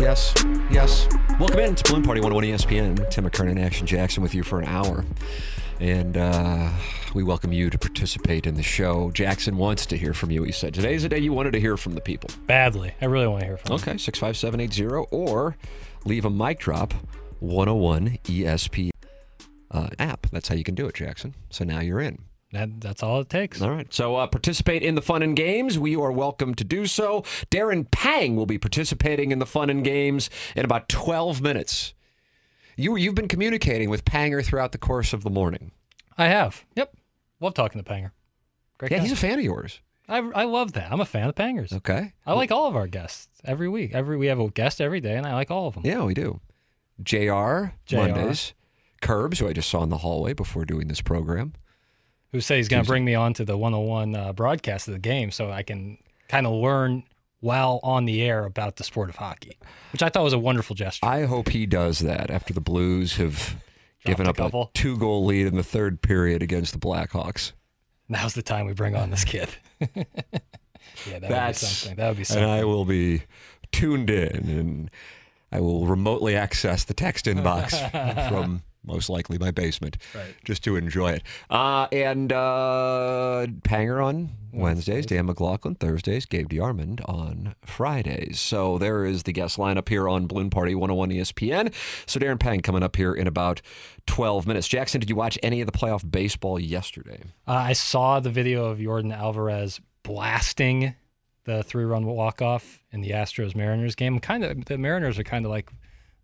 [0.00, 0.34] Yes,
[0.68, 1.06] yes.
[1.38, 3.08] Welcome in to Balloon Party 101 ESPN.
[3.08, 5.04] Tim McKernan, and Action Jackson with you for an hour.
[5.78, 6.70] And uh,
[7.14, 9.12] we welcome you to participate in the show.
[9.12, 10.42] Jackson wants to hear from you.
[10.42, 12.30] He said today's the day you wanted to hear from the people.
[12.46, 12.92] Badly.
[13.00, 15.56] I really want to hear from Okay, 65780 or
[16.04, 16.92] leave a mic drop
[17.38, 18.90] 101 ESPN
[19.70, 20.26] uh, app.
[20.32, 21.36] That's how you can do it, Jackson.
[21.50, 22.18] So now you're in.
[22.52, 23.62] That, that's all it takes.
[23.62, 23.92] All right.
[23.94, 25.78] So uh, participate in the fun and games.
[25.78, 27.22] We are welcome to do so.
[27.50, 31.94] Darren Pang will be participating in the fun and games in about 12 minutes.
[32.76, 35.70] You, you've been communicating with Panger throughout the course of the morning.
[36.18, 36.64] I have.
[36.74, 36.96] Yep.
[37.40, 38.10] Love talking to Panger.
[38.78, 39.02] Great Yeah, guy.
[39.04, 39.80] he's a fan of yours.
[40.08, 40.90] I, I love that.
[40.90, 41.72] I'm a fan of Pangers.
[41.72, 42.14] Okay.
[42.26, 43.92] I like all of our guests every week.
[43.94, 45.84] Every we have a guest every day, and I like all of them.
[45.86, 46.40] Yeah, we do.
[47.00, 47.96] JR, JR.
[47.96, 48.54] Mondays.
[49.00, 51.52] Curbs, who I just saw in the hallway before doing this program.
[52.32, 55.00] Who say he's going to bring me on to the 101 uh, broadcast of the
[55.00, 57.02] game so I can kind of learn
[57.40, 59.58] while on the air about the sport of hockey,
[59.92, 61.04] which I thought was a wonderful gesture.
[61.06, 63.56] I hope he does that after the Blues have
[64.04, 64.70] given a up a couple.
[64.74, 67.52] two goal lead in the third period against the Blackhawks.
[68.08, 69.48] Now's the time we bring on this kid.
[69.80, 70.02] yeah, that
[71.06, 71.96] would be That's something.
[71.96, 72.44] That would be something.
[72.44, 72.52] And.
[72.52, 73.22] I will be
[73.72, 74.90] tuned in and
[75.52, 80.34] I will remotely access the text inbox from most likely my basement Right.
[80.44, 81.22] just to enjoy it.
[81.50, 88.40] Uh, and uh, Panger on Wednesdays, Dan McLaughlin Thursdays, Gabe DeArmond on Fridays.
[88.40, 91.72] So there is the guest lineup here on Balloon Party 101 ESPN.
[92.06, 93.60] So Darren Pang coming up here in about
[94.06, 94.66] 12 minutes.
[94.66, 97.22] Jackson, did you watch any of the playoff baseball yesterday?
[97.46, 100.94] Uh, I saw the video of Yordan Alvarez blasting
[101.44, 104.18] the three-run walk-off in the Astros Mariners game.
[104.18, 105.70] Kind of the Mariners are kind of like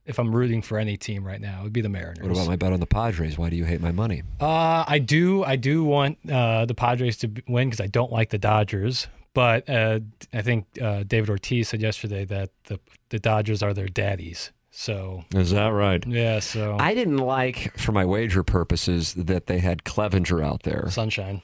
[0.06, 2.22] if I'm rooting for any team right now, it would be the Mariners.
[2.22, 3.36] What about my bet on the Padres?
[3.36, 4.22] Why do you hate my money?
[4.40, 5.44] Uh, I do.
[5.44, 9.08] I do want uh, the Padres to win because I don't like the Dodgers.
[9.34, 10.00] But uh,
[10.32, 12.80] I think uh, David Ortiz said yesterday that the
[13.10, 14.50] the Dodgers are their daddies.
[14.70, 16.06] So Is that right?
[16.06, 16.38] yeah.
[16.40, 21.40] So I didn't like, for my wager purposes, that they had Clevinger out there, sunshine.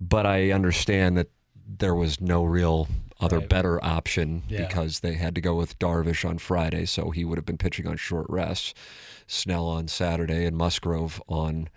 [0.00, 1.28] but I understand that
[1.66, 2.88] there was no real
[3.24, 3.48] other Right.
[3.48, 4.66] better option Yeah.
[4.66, 7.86] because they had to go with Darvish on Friday, so he would have been pitching
[7.86, 8.76] on short rest.
[9.26, 11.68] Snell on Saturday and Musgrove on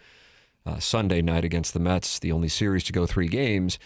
[0.65, 3.79] uh, Sunday night against the Mets, the only series to go three games.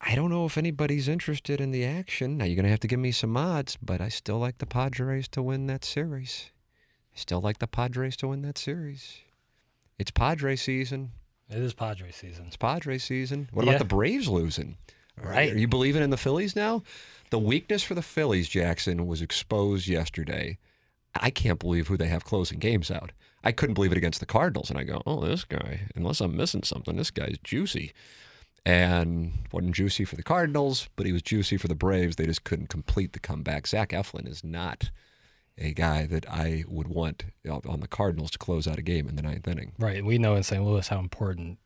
[0.00, 2.38] I don't know if anybody's interested in the action.
[2.38, 4.66] Now, you're going to have to give me some odds, but I still like the
[4.66, 6.50] Padres to win that series.
[7.14, 9.18] I still like the Padres to win that series.
[9.98, 11.10] It's Padre season.
[11.48, 12.46] It is Padres season.
[12.46, 13.48] It's Padre season.
[13.52, 13.72] What Yeah.
[13.72, 14.76] about the Braves losing?
[15.22, 15.52] Right.
[15.52, 16.82] Are you believing in the Phillies now?
[17.30, 20.58] The weakness for the Phillies, Jackson, was exposed yesterday.
[21.14, 23.12] I can't believe who they have closing games out.
[23.44, 25.88] I couldn't believe it against the Cardinals, and I go, "Oh, this guy.
[25.94, 27.92] Unless I'm missing something, this guy's juicy."
[28.64, 32.16] And wasn't juicy for the Cardinals, but he was juicy for the Braves.
[32.16, 33.66] They just couldn't complete the comeback.
[33.66, 34.90] Zach Eflin is not
[35.58, 39.16] a guy that I would want on the Cardinals to close out a game in
[39.16, 39.72] the ninth inning.
[39.78, 40.04] Right.
[40.04, 40.64] We know in St.
[40.64, 41.58] Louis how important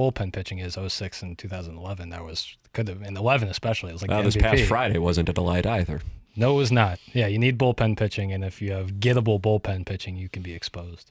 [0.00, 2.08] bullpen pitching is 06 and 2011.
[2.08, 3.90] That was could have in 11 especially.
[3.90, 6.00] It was like the this past Friday wasn't a delight either.
[6.36, 6.98] No, it was not.
[7.12, 10.54] Yeah, you need bullpen pitching, and if you have gettable bullpen pitching, you can be
[10.54, 11.10] exposed.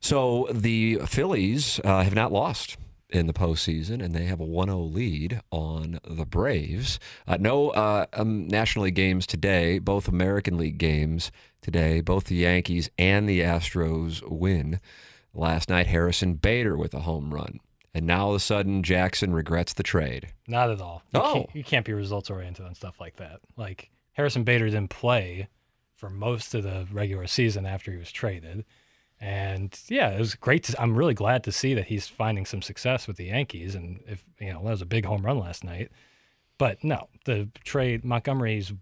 [0.00, 2.76] So the Phillies uh, have not lost
[3.10, 7.00] in the postseason, and they have a 1-0 lead on the Braves.
[7.26, 9.78] Uh, no uh, um, National League games today.
[9.78, 12.02] Both American League games today.
[12.02, 14.78] Both the Yankees and the Astros win.
[15.32, 17.60] Last night, Harrison Bader with a home run.
[17.94, 20.28] And now all of a sudden, Jackson regrets the trade.
[20.46, 21.02] Not at all.
[21.12, 21.32] You Oh.
[21.32, 23.40] can't, you can't be results oriented on stuff like that.
[23.56, 25.48] Like Harrison Bader didn't play
[25.94, 28.64] for most of the regular season after he was traded.
[29.20, 30.64] And yeah, it was great.
[30.64, 33.74] To, I'm really glad to see that he's finding some success with the Yankees.
[33.74, 35.90] And if you know, that was a big home run last night.
[36.56, 38.72] But no, the trade Montgomery's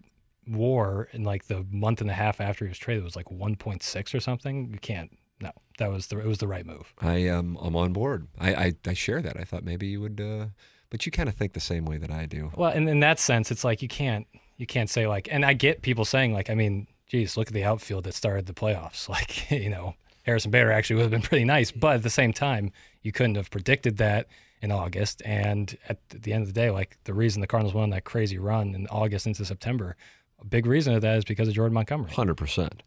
[0.49, 4.15] WAR in like the month and a half after he was traded was like 1.6
[4.15, 4.71] or something.
[4.73, 6.95] You can't no, that was the it was the right move.
[7.01, 8.29] I am I'm on board.
[8.39, 9.39] I, I, I share that.
[9.39, 10.47] I thought maybe you would, uh,
[10.91, 12.53] but you kind of think the same way that I do.
[12.57, 15.53] Well, and in that sense, it's like you can't you can't say like, and I
[15.53, 19.09] get people saying like, I mean, geez, look at the outfield that started the playoffs.
[19.17, 22.33] Like, you know, Harrison Bader actually would have been pretty nice, but at the same
[22.33, 22.73] time,
[23.03, 24.27] you couldn't have predicted that
[24.61, 25.23] in August.
[25.25, 28.05] And at the end of the day, like the reason the Cardinals went on that
[28.05, 29.97] crazy run in August into September,
[30.41, 32.11] a big reason of that is because of Jordan Montgomery.
[32.11, 32.83] Hundred percent.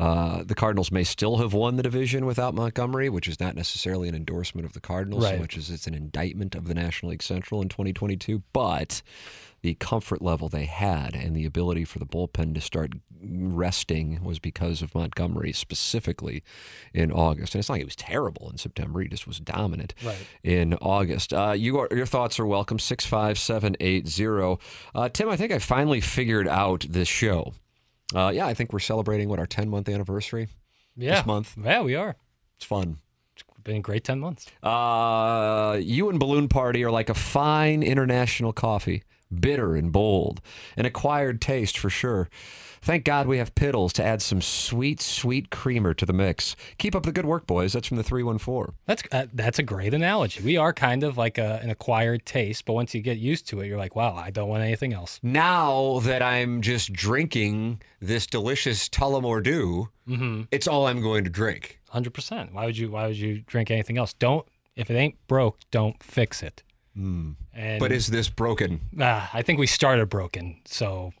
[0.00, 4.08] Uh, the Cardinals may still have won the division without Montgomery, which is not necessarily
[4.08, 5.40] an endorsement of the Cardinals so Right.
[5.40, 8.42] much as it's an indictment of the National League Central in 2022.
[8.54, 9.02] But
[9.62, 12.92] the comfort level they had and the ability for the bullpen to start
[13.22, 16.42] resting was because of Montgomery specifically
[16.94, 17.54] in August.
[17.54, 20.16] And it's not like he was terrible in September; he just was dominant Right.
[20.42, 21.34] in August.
[21.34, 22.78] Uh, you are, your thoughts are welcome.
[22.78, 24.58] Six five seven eight zero.
[24.94, 27.52] Uh, Tim, I think I finally figured out this show.
[28.14, 30.48] Uh, yeah, I think we're celebrating what our 10 month anniversary
[30.96, 31.16] Yeah.
[31.16, 31.54] this month.
[31.62, 32.16] Yeah, we are.
[32.56, 32.98] It's fun.
[33.34, 34.46] It's been a great 10 months.
[34.62, 39.02] Uh, you and Balloon Party are like a fine international coffee,
[39.32, 40.40] bitter and bold,
[40.76, 42.28] an acquired taste for sure.
[42.82, 46.56] Thank God we have Piddles to add some sweet, sweet creamer to the mix.
[46.78, 47.74] Keep up the good work, boys.
[47.74, 48.74] That's from the 314.
[48.86, 50.42] That's uh, that's a great analogy.
[50.42, 53.60] We are kind of like a, an acquired taste, but once you get used to
[53.60, 55.20] it, you're like, wow, I don't want anything else.
[55.22, 59.88] Now that I'm just drinking this delicious Tullamore Dew,
[60.50, 61.80] it's all I'm going to drink.
[61.90, 62.52] Hundred percent.
[62.54, 64.14] Why would you Why would you drink anything else?
[64.14, 66.62] Don't if it ain't broke, don't fix it.
[66.96, 67.36] And
[67.78, 68.80] But is this broken?
[69.00, 71.12] ah, I think we started broken, so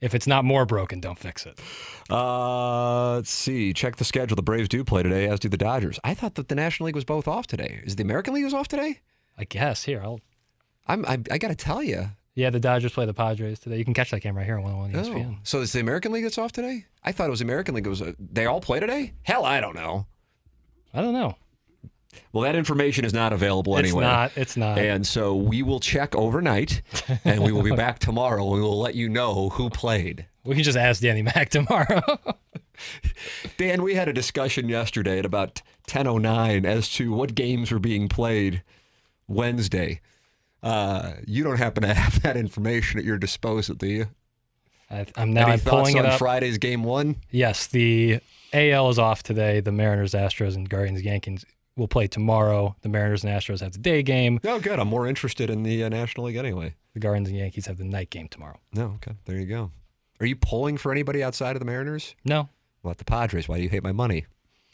[0.00, 1.58] if it's not more broken, don't fix it.
[2.10, 3.72] Uh, let's see.
[3.72, 4.36] Check the schedule.
[4.36, 5.98] The Braves do play today, as do the Dodgers.
[6.04, 7.80] I thought that the National League was both off today.
[7.84, 9.00] Is the American League was off today?
[9.36, 10.20] I guess here I'll.
[10.86, 11.04] I'm.
[11.06, 12.10] I, I got to tell you.
[12.34, 13.78] Yeah, the Dodgers play the Padres today.
[13.78, 15.34] You can catch that game right here on 101 ESPN.
[15.34, 16.84] Oh, so it's the American League that's off today?
[17.02, 17.86] I thought it was the American League.
[17.86, 18.00] It was.
[18.00, 19.14] Uh, they all play today?
[19.22, 20.06] Hell, I don't know.
[20.94, 21.36] I don't know.
[22.32, 24.02] Well, that information is not available anyway.
[24.04, 24.32] It's not.
[24.36, 24.78] It's not.
[24.78, 26.82] And so we will check overnight,
[27.24, 28.42] and we will be back tomorrow.
[28.44, 30.26] and We will let you know who played.
[30.44, 32.02] we can just ask Danny Mac tomorrow.
[33.56, 38.08] Dan, we had a discussion yesterday at about 10:09 as to what games were being
[38.08, 38.62] played
[39.26, 40.00] Wednesday.
[40.62, 44.06] Uh, you don't happen to have that information at your disposal, do you?
[44.90, 46.18] I, I'm now Any I'm thoughts pulling it up.
[46.18, 47.16] Friday's game one?
[47.30, 48.20] Yes, the
[48.52, 49.60] AL is off today.
[49.60, 51.44] The Mariners, Astros, and Guardians, Yankees
[51.78, 52.76] will play tomorrow.
[52.82, 54.40] The Mariners and Astros have the day game.
[54.44, 54.78] Oh, good.
[54.78, 56.74] I'm more interested in the uh, National League anyway.
[56.94, 58.58] The Guardians and Yankees have the night game tomorrow.
[58.74, 59.12] No, okay.
[59.24, 59.70] There you go.
[60.20, 62.14] Are you pulling for anybody outside of the Mariners?
[62.24, 62.48] No,
[62.82, 63.48] What the Padres?
[63.48, 64.26] Why do you hate my money?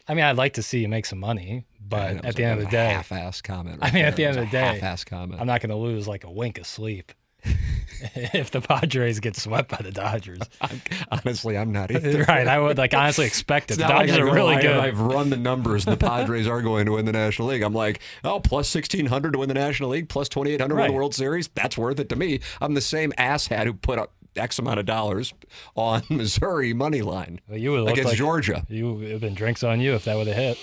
[0.09, 2.61] I mean I'd like to see you make some money, but at the a- end
[2.61, 3.79] of the day, half-ass comment.
[3.81, 5.41] I right mean, at the end of the day, half-ass comment.
[5.41, 7.13] I'm not going to lose like a wink of sleep
[8.15, 10.41] if the Padres get swept by the Dodgers.
[11.11, 12.25] Honestly, I'm not either.
[12.29, 12.47] right?
[12.47, 13.77] I would like honestly expect it.
[13.79, 14.77] The Dodgers are really good.
[14.77, 15.87] I've run the numbers.
[15.87, 17.63] and The Padres are going to win the National League.
[17.63, 20.93] I'm like, oh, plus 1600 to win the National League, plus 2800 to win the
[20.95, 21.49] World Series.
[21.49, 22.41] That's worth it to me.
[22.61, 25.33] I'm the same asshat who put up X amount of dollars
[25.77, 28.65] on Missouri money line Well, you would against like- Georgia.
[28.69, 30.59] You would have been drinks on you if that would have hit.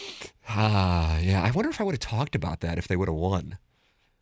[0.50, 1.42] Ah, yeah.
[1.42, 3.58] I wonder if I would have talked about that if they would have won.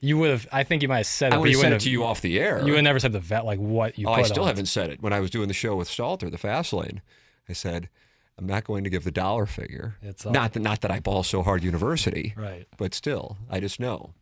[0.02, 0.48] You would have.
[0.52, 1.36] I think you might have said it.
[1.36, 2.66] I would have said it to you off the air.
[2.66, 4.08] You would never said the vet like what you.
[4.08, 4.48] oh, I still on.
[4.50, 5.02] haven't said it.
[5.02, 7.02] When I was doing the show with Salter, the Fast Lane,
[7.50, 7.90] I said,
[8.38, 9.96] I'm not going to give the dollar figure.
[10.02, 12.66] It's all- not that not that I ball so hard university, Right.
[12.78, 14.14] but still, I just know.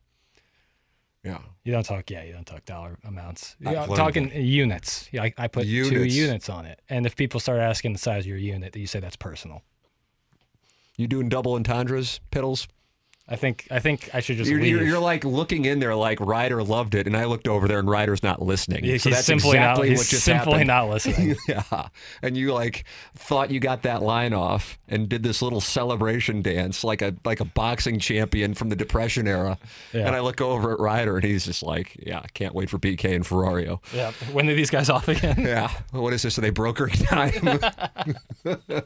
[1.23, 1.39] Yeah.
[1.63, 2.09] You don't talk.
[2.09, 3.55] Yeah, you don't talk dollar amounts.
[3.59, 5.09] Learned talking units.
[5.11, 6.15] Yeah, I, I put two Units.
[6.15, 8.99] units on it, and if people start asking the size of your unit, you say
[8.99, 9.61] that's personal.
[10.95, 12.67] You doing double entendres, Piddles?
[13.29, 13.67] I think.
[13.69, 16.95] I think I should just You're, you're, you're like looking in there like Ryder loved
[16.95, 18.83] it, and I looked over there and Ryder's not listening.
[18.85, 19.89] He- so he's that's simply exactly not.
[19.89, 20.67] He's what just simply happened.
[20.67, 21.35] not listening.
[21.47, 21.87] yeah,
[22.21, 26.83] and you like thought you got that line off and did this little celebration dance
[26.83, 29.57] like a like a boxing champion from the Depression era.
[29.93, 30.07] Yeah.
[30.07, 32.77] And I look over at Ryder and he's just like, "Yeah, I can't wait for
[32.79, 34.11] BK and Ferrario." yeah.
[34.31, 35.35] When are these guys off again?
[35.47, 35.69] Yeah.
[35.91, 36.37] What is this?
[36.37, 37.59] Are they brokering time?
[38.45, 38.81] uh,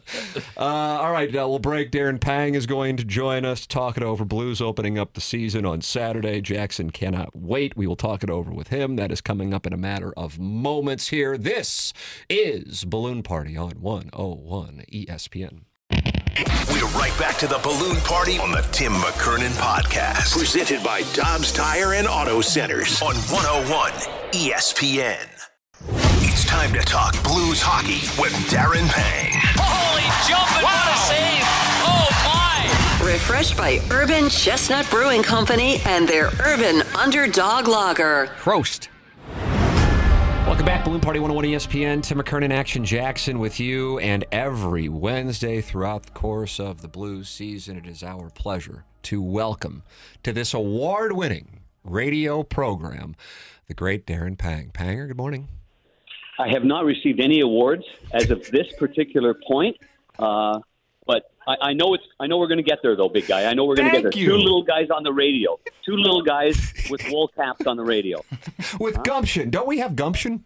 [0.58, 1.30] all right.
[1.30, 1.92] Uh, we'll break.
[1.92, 4.26] Darren Pang is going to join us to talk it over.
[4.32, 6.40] Blues opening up the season on Saturday.
[6.40, 7.76] Jackson cannot wait.
[7.76, 8.96] We will talk it over with him.
[8.96, 11.38] That is coming up in a matter of moments here.
[11.38, 11.92] This
[12.30, 15.64] is Balloon Party on 101 ESPN.
[15.92, 20.32] We're right back to the balloon party on the Tim McKernan podcast.
[20.32, 23.92] Presented by Dobbs Tire and Auto Centers on 101
[24.32, 25.28] ESPN.
[26.24, 29.34] It's time to talk Blues hockey with Darren Pang.
[29.58, 31.71] Holy jumping, what a save!
[33.12, 33.18] My!
[33.18, 38.28] Refreshed by Urban Chestnut Brewing Company and their Urban Underdog Lager.
[38.38, 38.88] Prost.
[40.46, 42.04] Welcome Welcome back, Balloon Party 101 ESPN.
[42.04, 44.00] Tim McKernan, Action Jackson with you.
[44.00, 49.22] And every Wednesday throughout the course of the Blues season, it is our pleasure to
[49.22, 49.84] welcome
[50.24, 53.16] to this award winning radio program
[53.68, 54.72] the great Darren Pang.
[54.74, 55.48] Panger, good morning.
[56.40, 59.78] I have not received any awards as of this particular point,
[60.20, 60.66] uh, but
[61.48, 62.04] I, I know it's.
[62.20, 63.46] I know we're going to get there, though, big guy.
[63.46, 64.22] I know we're going to get there.
[64.22, 64.28] you.
[64.30, 65.60] Two little guys on the radio.
[65.86, 68.24] Two little guys with wool caps on the radio.
[68.80, 69.50] With gumption.
[69.50, 70.46] Don't we have gumption?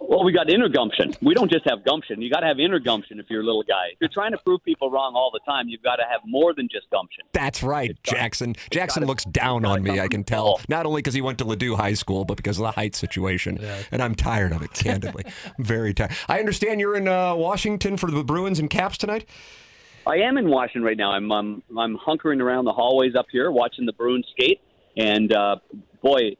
[0.00, 1.14] Well, we got inner gumption.
[1.22, 2.20] We don't just have gumption.
[2.20, 3.90] You got to have inner gumption if you're a little guy.
[3.92, 6.52] If you're trying to prove people wrong all the time, you've got to have more
[6.52, 7.22] than just gumption.
[7.32, 8.56] That's right, Jackson.
[8.70, 10.60] Jackson gotta- looks down on me, I can tell.
[10.68, 13.58] Not only because he went to Ladue High School, but because of the height situation.
[13.92, 15.24] And I'm tired of it, candidly.
[15.56, 16.10] I'm very tired.
[16.28, 19.28] I understand you're in uh, Washington for the Bruins and Caps tonight?
[20.06, 21.12] I am in Washington right now.
[21.12, 24.60] I'm um, I'm hunkering around the hallways up here, watching the Bruins skate.
[24.96, 25.56] And uh,
[26.02, 26.36] boy,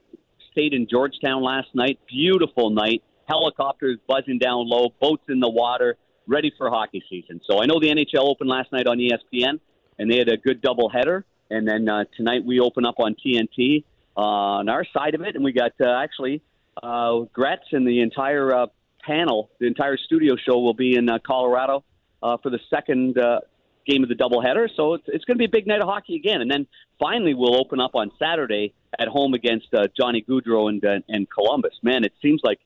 [0.51, 1.99] stayed in Georgetown last night.
[2.07, 3.03] Beautiful night.
[3.27, 5.95] Helicopters buzzing down low, boats in the water,
[6.27, 7.39] ready for hockey season.
[7.49, 9.59] So I know the NHL opened last night on ESPN,
[9.97, 11.25] and they had a good double header.
[11.49, 13.85] And then uh, tonight we open up on TNT
[14.17, 16.41] uh, on our side of it, and we got uh, actually
[16.81, 18.65] uh, Gretz and the entire uh,
[19.05, 21.83] panel, the entire studio show will be in uh, Colorado
[22.21, 23.39] uh, for the second uh,
[23.85, 24.67] game of the doubleheader.
[24.75, 26.41] So it's, it's going to be a big night of hockey again.
[26.41, 26.67] And then
[26.99, 31.27] finally, we'll open up on Saturday at home against uh, Johnny Gaudreau and, uh, and
[31.29, 31.73] Columbus.
[31.81, 32.59] Man, it seems like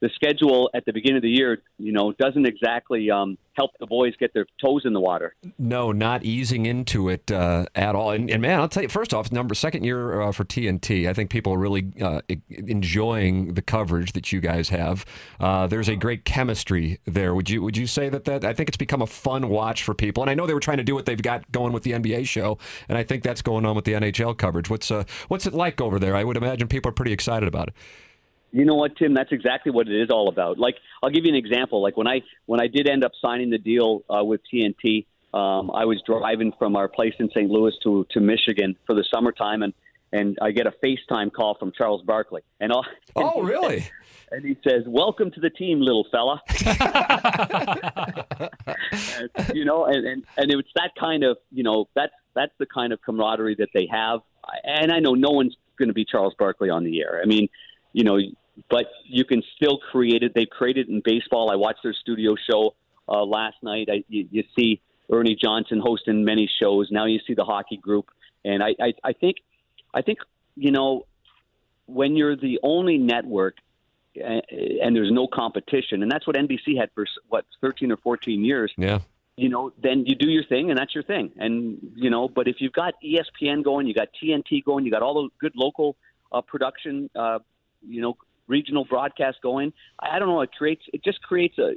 [0.00, 3.86] the schedule at the beginning of the year, you know, doesn't exactly um, help the
[3.86, 5.34] boys get their toes in the water.
[5.58, 8.10] No, not easing into it uh, at all.
[8.10, 11.08] And, and man, I'll tell you, first off, number second year uh, for TNT.
[11.08, 15.06] I think people are really uh, enjoying the coverage that you guys have.
[15.40, 17.34] Uh, there's a great chemistry there.
[17.34, 19.94] Would you would you say that that I think it's become a fun watch for
[19.94, 20.22] people?
[20.22, 22.26] And I know they were trying to do what they've got going with the NBA
[22.26, 24.68] show, and I think that's going on with the NHL coverage.
[24.68, 26.14] What's uh, what's it like over there?
[26.14, 27.74] I would imagine people are pretty excited about it.
[28.56, 29.12] You know what, Tim?
[29.12, 30.58] That's exactly what it is all about.
[30.58, 31.82] Like, I'll give you an example.
[31.82, 35.70] Like when I when I did end up signing the deal uh, with TNT, um,
[35.72, 37.50] I was driving from our place in St.
[37.50, 39.74] Louis to to Michigan for the summertime, and
[40.10, 42.86] and I get a FaceTime call from Charles Barkley, and all.
[43.16, 43.80] and Oh, really?
[43.80, 43.90] says-
[44.32, 46.40] and he says, "Welcome to the team, little fella."
[49.54, 52.92] you know, and, and and it's that kind of you know that's that's the kind
[52.92, 54.20] of camaraderie that they have.
[54.64, 57.20] And I know no one's going to be Charles Barkley on the air.
[57.22, 57.48] I mean,
[57.92, 58.18] you know,
[58.70, 60.32] but you can still create it.
[60.34, 61.50] They created it in baseball.
[61.50, 62.74] I watched their studio show
[63.08, 63.88] uh, last night.
[63.90, 66.88] I, you, you see Ernie Johnson hosting many shows.
[66.90, 68.10] Now you see the hockey group,
[68.44, 69.36] and I, I, I think,
[69.94, 70.18] I think
[70.56, 71.06] you know,
[71.86, 73.56] when you're the only network
[74.16, 74.42] and,
[74.82, 78.72] and there's no competition, and that's what NBC had for what 13 or 14 years.
[78.76, 79.00] Yeah.
[79.36, 81.30] You know, then you do your thing, and that's your thing.
[81.36, 85.02] And you know, but if you've got ESPN going, you got TNT going, you got
[85.02, 85.96] all the good local
[86.32, 87.40] uh, production, uh,
[87.86, 88.16] you know,
[88.48, 89.72] regional broadcast going.
[90.00, 90.40] I don't know.
[90.40, 91.72] It creates it just creates a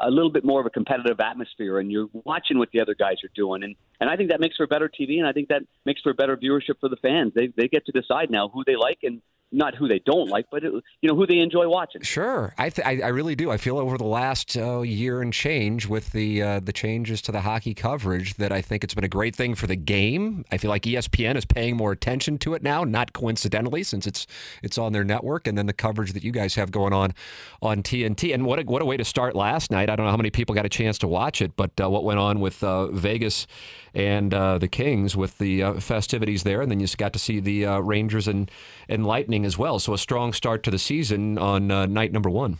[0.00, 3.16] a little bit more of a competitive atmosphere, and you're watching what the other guys
[3.24, 5.62] are doing, and and I think that makes for better TV, and I think that
[5.84, 7.32] makes for better viewership for the fans.
[7.34, 9.20] They they get to decide now who they like and
[9.52, 12.02] not who they don't like, but it, you know who they enjoy watching.
[12.02, 13.50] Sure, I, th- I I really do.
[13.50, 17.32] I feel over the last uh, year and change with the uh, the changes to
[17.32, 20.44] the hockey coverage that I think it's been a great thing for the game.
[20.50, 24.26] I feel like ESPN is paying more attention to it now, not coincidentally, since it's
[24.62, 27.14] it's on their network, and then the coverage that you guys have going on
[27.60, 28.32] on TNT.
[28.32, 29.90] And what a, what a way to start last night.
[29.90, 32.04] I don't know how many people got a chance to watch it, but uh, what
[32.04, 33.46] went on with uh, Vegas
[33.94, 37.18] and uh, the Kings with the uh, festivities there, and then you just got to
[37.18, 38.50] see the Rangers and
[38.88, 39.78] and Lightning as well.
[39.78, 42.58] So a strong start to the season on uh, night number one.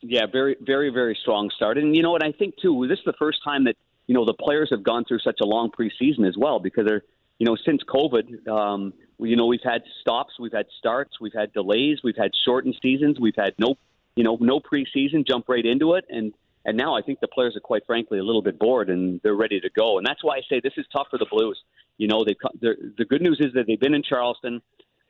[0.00, 1.76] Yeah, very, very, very strong start.
[1.78, 2.24] And you know what?
[2.24, 3.76] I think too, this is the first time that
[4.06, 7.02] you know the players have gone through such a long preseason as well because they're
[7.38, 11.52] you know since COVID, um, you know we've had stops, we've had starts, we've had
[11.52, 13.76] delays, we've had shortened seasons, we've had no
[14.14, 16.32] you know no preseason, jump right into it, and
[16.64, 19.34] and now I think the players are quite frankly a little bit bored and they're
[19.34, 19.98] ready to go.
[19.98, 21.58] And that's why I say this is tough for the Blues.
[21.96, 24.60] You know, they the good news is that they've been in Charleston.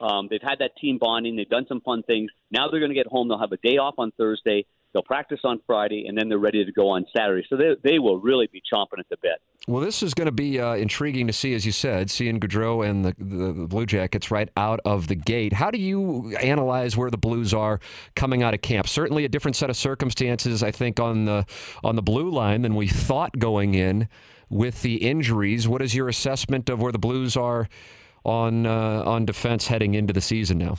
[0.00, 1.36] Um, they've had that team bonding.
[1.36, 2.30] They've done some fun things.
[2.50, 3.28] Now they're going to get home.
[3.28, 4.64] They'll have a day off on Thursday.
[4.92, 7.46] They'll practice on Friday, and then they're ready to go on Saturday.
[7.50, 9.34] So they, they will really be chomping at the bit.
[9.66, 12.88] Well, this is going to be uh, intriguing to see, as you said, seeing Gaudreau
[12.88, 15.52] and the, the, the Blue Jackets right out of the gate.
[15.52, 17.80] How do you analyze where the Blues are
[18.16, 18.88] coming out of camp?
[18.88, 21.44] Certainly a different set of circumstances, I think, on the
[21.84, 24.08] on the blue line than we thought going in
[24.48, 25.68] with the injuries.
[25.68, 27.68] What is your assessment of where the Blues are
[28.28, 30.76] on uh, on defense heading into the season now?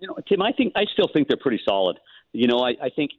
[0.00, 1.98] You know, Tim, I think I still think they're pretty solid.
[2.32, 3.12] You know, I, I think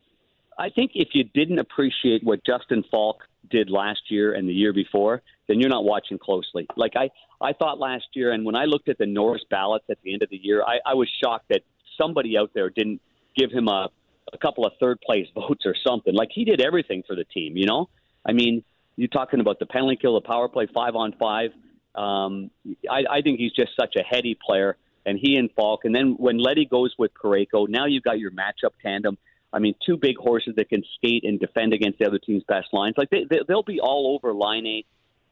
[0.60, 4.74] I think if you didn't appreciate what Justin Faulk did last year and the year
[4.74, 6.68] before, then you're not watching closely.
[6.76, 7.10] Like I,
[7.42, 10.24] I thought last year, and when I looked at the Norris ballots at the end
[10.24, 11.62] of the year, I, I was shocked that
[12.00, 13.02] somebody out there didn't
[13.36, 13.90] give him a
[14.34, 16.14] a couple of third place votes or something.
[16.14, 17.58] Like he did everything for the team.
[17.58, 17.90] You know,
[18.26, 18.64] I mean,
[18.96, 21.52] you're talking about the penalty kill, the power play, five on five.
[21.96, 22.52] Um,
[22.90, 25.86] I, I think he's just such a heady player, and he and Faulk.
[25.86, 29.18] And then when Leddy goes with Parayko, now you've got your matchup tandem.
[29.54, 32.68] I mean, two big horses that can skate and defend against the other team's best
[32.72, 32.96] lines.
[32.98, 34.84] Like they, they, they'll be all over Laine.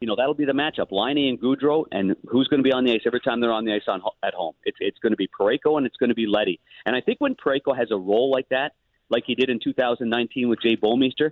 [0.02, 2.86] You know, that'll be the matchup: Laine and Gaudreau, and who's going to be on
[2.86, 4.56] the ice every time they're on the ice on at home?
[4.64, 6.60] It's it's going to be Parayko and it's going to be Leddy.
[6.86, 8.74] And I think when Parayko has a role like that,
[9.10, 11.32] like he did in 2019 with Jay Bouwmeester,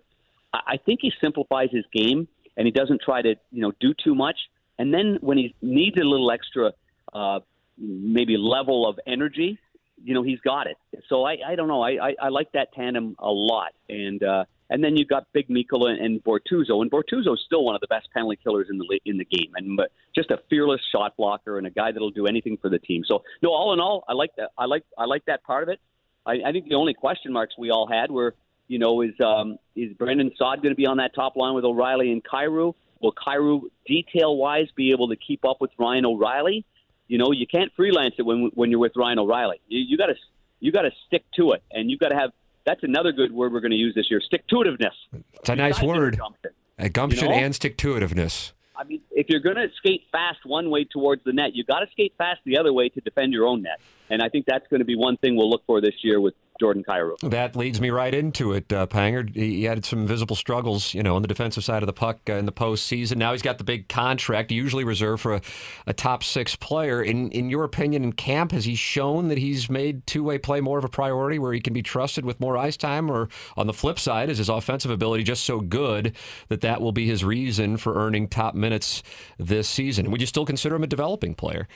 [0.54, 3.94] I, I think he simplifies his game and he doesn't try to you know do
[3.94, 4.38] too much.
[4.80, 6.74] And then when he needs a little extra,
[7.14, 7.40] uh,
[7.78, 9.60] maybe level of energy,
[10.04, 10.78] you know, he's got it.
[11.10, 11.82] So I, I don't know.
[11.82, 13.74] I, I, I like that tandem a lot.
[13.90, 17.76] And uh, and then you've got Big Mikkola and, Bortuzzo, and Bortuzzo is still one
[17.76, 19.80] of the best penalty killers in the in the game, and
[20.14, 23.04] just a fearless shot blocker and a guy that'll do anything for the team.
[23.08, 24.52] So no, all in all, I like that.
[24.58, 25.80] I like I like that part of it.
[26.26, 28.36] I, I think the only question marks we all had were,
[28.68, 31.64] you know, is um, is Brandon Saad going to be on that top line with
[31.64, 32.74] O'Reilly and Kyrou?
[33.02, 36.66] Will Kyrou detail wise be able to keep up with Ryan O'Reilly?
[37.08, 39.62] You know, you can't freelance it when when you're with Ryan O'Reilly.
[39.68, 40.16] You, you got to
[40.60, 42.32] you got to stick to it, and you got to have.
[42.66, 44.92] That's another good word we're going to use this year: stick to itiveness.
[45.34, 46.18] It's a nice word.
[46.18, 47.36] Gumption, a gumption you know?
[47.36, 48.52] and stick to itiveness.
[48.76, 51.80] I mean, if you're going to skate fast one way towards the net, you got
[51.80, 53.80] to skate fast the other way to defend your own net.
[54.10, 56.36] And I think that's going to be one thing we'll look for this year with
[56.60, 57.18] Jordan Kyrou.
[57.30, 59.34] That leads me right into it, uh, Panger.
[59.34, 62.34] He had some visible struggles, you know, on the defensive side of the puck uh,
[62.34, 63.18] in the postseason.
[63.18, 65.42] Now he's got the big contract, usually reserved for a,
[65.86, 67.02] a, top six player.
[67.02, 70.62] In in your opinion, in camp, has he shown that he's made two way play
[70.62, 73.10] more of a priority, where he can be trusted with more ice time?
[73.10, 76.16] Or on the flip side, is his offensive ability just so good
[76.50, 79.04] that that will be his reason for earning top minutes
[79.38, 80.12] this season?
[80.12, 81.68] Would you still consider him a developing player?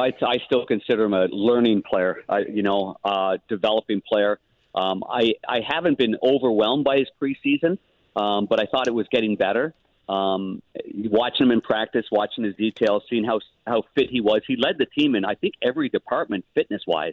[0.00, 4.38] I, I still consider him a learning player, I, you know, uh, developing player.
[4.74, 7.78] Um, I, I haven't been overwhelmed by his preseason,
[8.16, 9.74] um, but I thought it was getting better.
[10.08, 10.62] Um,
[10.94, 14.78] watching him in practice, watching his details, seeing how how fit he was, he led
[14.78, 17.12] the team in I think every department fitness wise.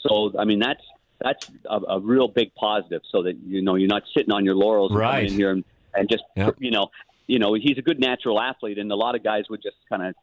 [0.00, 0.82] So I mean that's
[1.20, 3.02] that's a, a real big positive.
[3.10, 5.24] So that you know you're not sitting on your laurels right.
[5.24, 6.54] and in here and, and just yep.
[6.60, 6.90] you know
[7.26, 10.06] you know he's a good natural athlete, and a lot of guys would just kind
[10.06, 10.14] of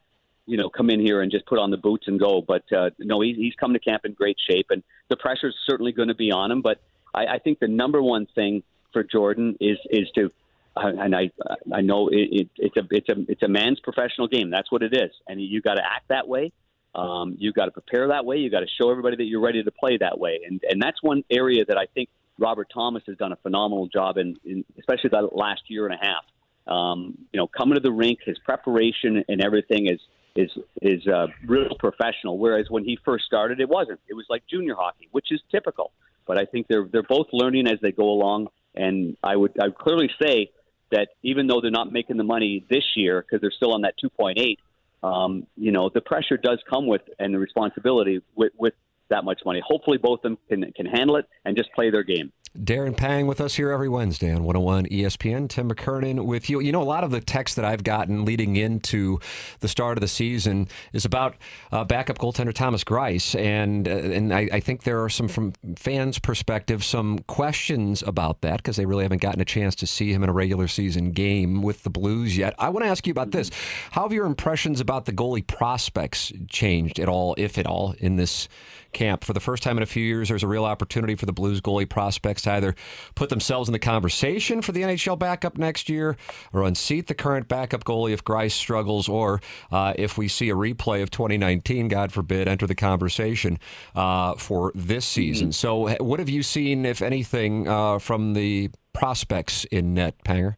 [0.46, 2.42] you know, come in here and just put on the boots and go.
[2.46, 5.92] But uh, no, he's, he's come to camp in great shape, and the pressure's certainly
[5.92, 6.62] going to be on him.
[6.62, 6.80] But
[7.14, 10.30] I, I think the number one thing for Jordan is is to,
[10.76, 11.30] uh, and I
[11.72, 14.50] I know it, it, it's a it's a it's a man's professional game.
[14.50, 16.52] That's what it is, and you got to act that way.
[16.94, 18.36] Um, you got to prepare that way.
[18.36, 21.02] You got to show everybody that you're ready to play that way, and and that's
[21.02, 25.10] one area that I think Robert Thomas has done a phenomenal job in, in especially
[25.10, 26.24] the last year and a half.
[26.66, 30.00] Um, you know, coming to the rink, his preparation and everything is
[30.36, 30.50] is
[30.82, 32.38] is uh, real professional.
[32.38, 34.00] Whereas when he first started, it wasn't.
[34.08, 35.92] It was like junior hockey, which is typical.
[36.26, 38.48] But I think they're they're both learning as they go along.
[38.74, 40.50] And I would I would clearly say
[40.90, 43.94] that even though they're not making the money this year because they're still on that
[44.02, 44.58] 2.8,
[45.02, 48.74] um, you know, the pressure does come with and the responsibility with, with
[49.10, 49.62] that much money.
[49.64, 52.32] Hopefully, both of them can can handle it and just play their game.
[52.56, 55.48] Darren Pang with us here every Wednesday on 101 ESPN.
[55.48, 56.60] Tim McKernan with you.
[56.60, 59.18] You know, a lot of the text that I've gotten leading into
[59.58, 61.34] the start of the season is about
[61.72, 65.52] uh, backup goaltender Thomas Greiss, and uh, and I, I, think there are some from
[65.76, 70.12] fans' perspective some questions about that because they really haven't gotten a chance to see
[70.12, 72.54] him in a regular season game with the Blues yet.
[72.60, 73.50] I want to ask you about this:
[73.90, 78.14] How have your impressions about the goalie prospects changed at all, if at all, in
[78.14, 78.48] this
[78.94, 79.24] camp?
[79.24, 81.60] For the first time in a few years, there's a real opportunity for the Blues
[81.60, 82.74] goalie prospects to either
[83.14, 86.16] put themselves in the conversation for the NHL backup next year
[86.52, 90.54] or unseat the current backup goalie if Greiss struggles, or uh, if we see a
[90.54, 93.58] replay of 2019, God forbid, enter the conversation
[93.94, 95.48] uh, for this season.
[95.48, 95.52] Mm-hmm.
[95.52, 100.54] So, what have you seen, if anything, uh, from the prospects in net, Panger?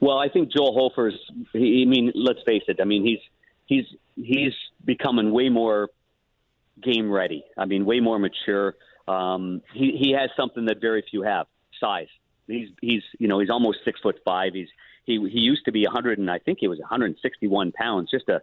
[0.00, 1.14] Well, I think Joel Hofer's.
[1.52, 2.78] He, I mean, let's face it.
[2.80, 3.20] I mean, he's
[3.66, 3.84] he's
[4.16, 4.52] he's
[4.84, 5.88] becoming way more
[6.80, 7.44] game ready.
[7.56, 8.74] I mean, way more mature.
[9.08, 11.46] Um, he he has something that very few have:
[11.80, 12.08] size.
[12.46, 14.54] He's he's you know he's almost six foot five.
[14.54, 14.68] He's
[15.04, 18.42] he he used to be 100 and I think he was 161 pounds, just a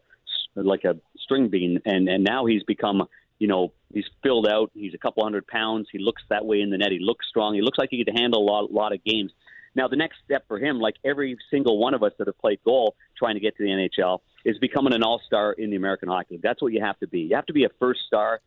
[0.56, 3.08] like a string bean, and and now he's become
[3.40, 4.72] you know he's filled out.
[4.74, 5.88] He's a couple hundred pounds.
[5.92, 6.92] He looks that way in the net.
[6.92, 7.54] He looks strong.
[7.56, 9.32] He looks like he could handle a lot, lot of games.
[9.76, 12.60] Now the next step for him, like every single one of us that have played
[12.66, 16.36] goal trying to get to the NHL, is becoming an all-star in the American Hockey
[16.36, 16.42] League.
[16.42, 17.22] That's what you have to be.
[17.22, 18.40] You have to be a first star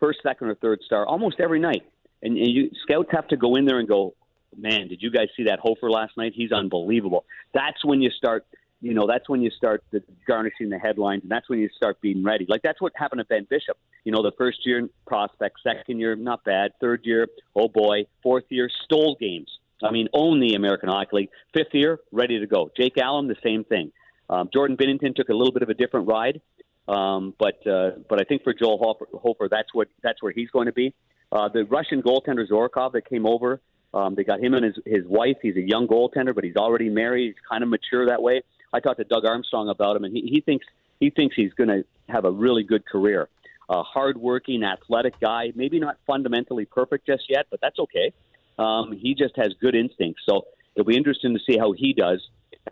[0.00, 1.82] first, second, or third star almost every night.
[2.22, 4.14] And, and you scouts have to go in there and go,
[4.56, 6.32] man, did you guys see that Hofer last night?
[6.34, 7.24] He's unbelievable.
[7.52, 8.46] That's when you start.
[8.80, 12.02] You know, that's when you start the, garnishing the headlines, and that's when you start
[12.02, 12.44] being ready.
[12.46, 13.78] Like that's what happened to Ben Bishop.
[14.04, 18.44] you know, the first year prospect, second year not bad, third year, oh boy, fourth
[18.50, 19.48] year stole games.
[19.82, 21.30] I mean, own the American Hockey League.
[21.54, 22.70] Fifth year, ready to go.
[22.76, 23.90] Jake Allen, the same thing.
[24.28, 26.40] Um, Jordan Binnington took a little bit of a different ride,
[26.88, 30.50] um, but uh, but I think for Joel Hofer, Hofer, that's what that's where he's
[30.50, 30.94] going to be.
[31.30, 33.60] Uh, the Russian goaltender Zorkov that came over,
[33.92, 35.36] um, they got him and his his wife.
[35.42, 37.26] He's a young goaltender, but he's already married.
[37.26, 38.42] He's kind of mature that way.
[38.72, 40.66] I talked to Doug Armstrong about him, and he, he thinks
[41.00, 43.28] he thinks he's going to have a really good career.
[43.68, 45.52] A hardworking, athletic guy.
[45.54, 48.12] Maybe not fundamentally perfect just yet, but that's okay.
[48.58, 50.22] Um, he just has good instincts.
[50.28, 52.20] So it'll be interesting to see how he does.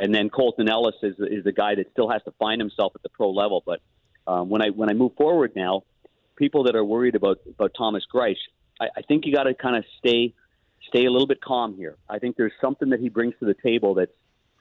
[0.00, 3.02] And then Colten Ellis is is the guy that still has to find himself at
[3.02, 3.62] the pro level.
[3.64, 3.80] But
[4.26, 5.84] um, when I when I move forward now,
[6.36, 8.36] people that are worried about about Thomas Greiss,
[8.80, 10.34] I, I think you got to kind of stay
[10.88, 11.96] stay a little bit calm here.
[12.08, 14.12] I think there's something that he brings to the table that's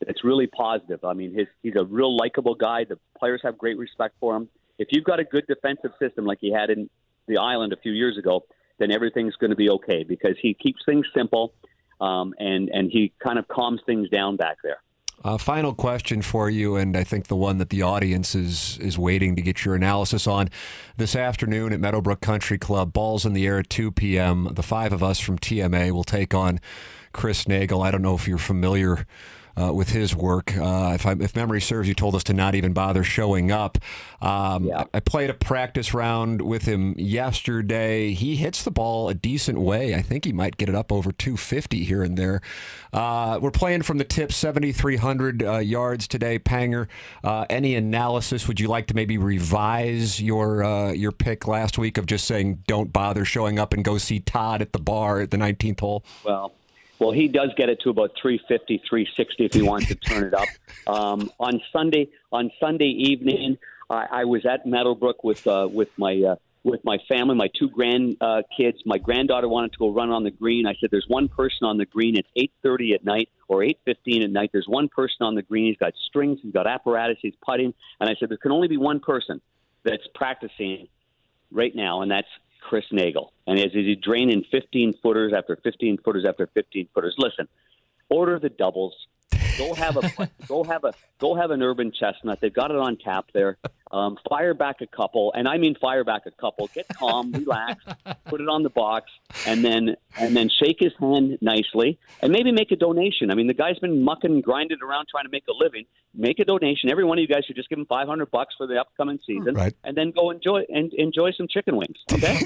[0.06, 1.04] that's really positive.
[1.06, 2.86] I mean, his, he's a real likable guy.
[2.86, 4.50] The players have great respect for him.
[4.78, 6.90] If you've got a good defensive system like he had in
[7.28, 8.46] the island a few years ago,
[8.80, 11.54] then everything's going to be okay because he keeps things simple
[12.00, 14.82] um, and and he kind of calms things down back there.
[15.24, 18.98] Uh, final question for you, and I think the one that the audience is is
[18.98, 20.50] waiting to get your analysis on.
[20.98, 24.50] This afternoon at Meadowbrook Country Club, balls in the air at 2 p.m.
[24.52, 26.60] The five of us from TMA will take on
[27.14, 27.84] Chris Naegel.
[27.84, 29.06] I don't know if you're familiar
[29.60, 30.56] uh, with his work.
[30.58, 33.78] Uh, if, I, if, memory serves, you told us to not even bother showing up.
[34.22, 34.84] Um, yeah.
[34.94, 38.14] I played a practice round with him yesterday.
[38.14, 39.96] He hits the ball a decent way.
[39.96, 42.42] I think he might get it up over 250 here and there.
[42.94, 46.40] Uh, we're playing from the tip, 7,300 uh, yards today.
[46.40, 46.88] Panger,
[47.24, 48.48] uh, any analysis?
[48.48, 52.64] Would you like to maybe revise your uh, your pick last week of just saying
[52.68, 56.04] don't bother showing up and go see Todd at the bar at the 19th hole?
[56.24, 56.52] Well,
[57.02, 60.34] well, he does get it to about 350, 360 if he wants to turn it
[60.34, 60.48] up.
[60.88, 63.58] Um, on Sunday, on Sunday evening,
[63.90, 67.70] I, I was at Meadowbrook with uh, with my uh, with my family, my two
[67.70, 68.80] grand uh, kids.
[68.84, 70.66] My granddaughter wanted to go run on the green.
[70.66, 72.18] I said, "There's one person on the green.
[72.18, 72.28] It's
[72.66, 74.50] 8:30 at night or 8:15 at night.
[74.52, 75.68] There's one person on the green.
[75.68, 76.40] He's got strings.
[76.42, 77.18] He's got apparatus.
[77.22, 79.40] He's putting." And I said, "There can only be one person
[79.84, 80.88] that's practicing
[81.52, 82.30] right now, and that's
[82.62, 83.34] Chris Naegel.
[83.48, 87.48] And as he's draining 15 footers after 15 footers after 15 footers, listen,
[88.10, 88.96] order the doubles.
[89.62, 92.40] Go have a go have a go have an urban chestnut.
[92.42, 93.60] They've got it on tap there.
[93.92, 96.68] Um, fire back a couple, and I mean fire back a couple.
[96.74, 97.84] Get calm, relax,
[98.26, 99.12] put it on the box,
[99.46, 103.30] and then and then shake his hand nicely, and maybe make a donation.
[103.30, 105.86] I mean, the guy's been mucking, and grinding around trying to make a living.
[106.14, 106.90] Make a donation.
[106.90, 109.20] Every one of you guys should just give him five hundred bucks for the upcoming
[109.28, 109.76] season, right.
[109.84, 111.98] and then go enjoy and enjoy some chicken wings.
[112.12, 112.40] Okay.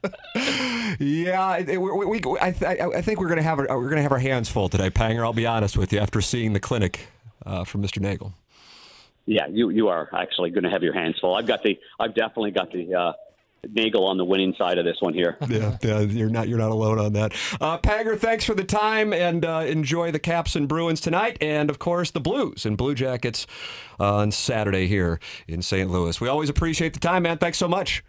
[1.00, 4.18] yeah, we, we, we, I, I think we're gonna have our, we're gonna have our
[4.18, 5.24] hands full today, Panger.
[5.24, 5.98] I'll be honest with you.
[5.98, 7.08] After seeing the clinic
[7.44, 8.00] uh, from Mr.
[8.00, 8.32] Naegel.
[9.26, 11.34] Yeah, you you are actually going to have your hands full.
[11.34, 13.12] I've got the I've definitely got the uh,
[13.68, 15.36] Naegel on the winning side of this one here.
[15.48, 17.32] yeah, yeah, you're not you're not alone on that.
[17.60, 21.70] Uh, Panger, thanks for the time and uh, enjoy the Caps and Bruins tonight, and
[21.70, 23.46] of course the Blues and Blue Jackets
[23.98, 25.90] on Saturday here in St.
[25.90, 26.20] Louis.
[26.20, 27.38] We always appreciate the time, man.
[27.38, 28.02] Thanks so much.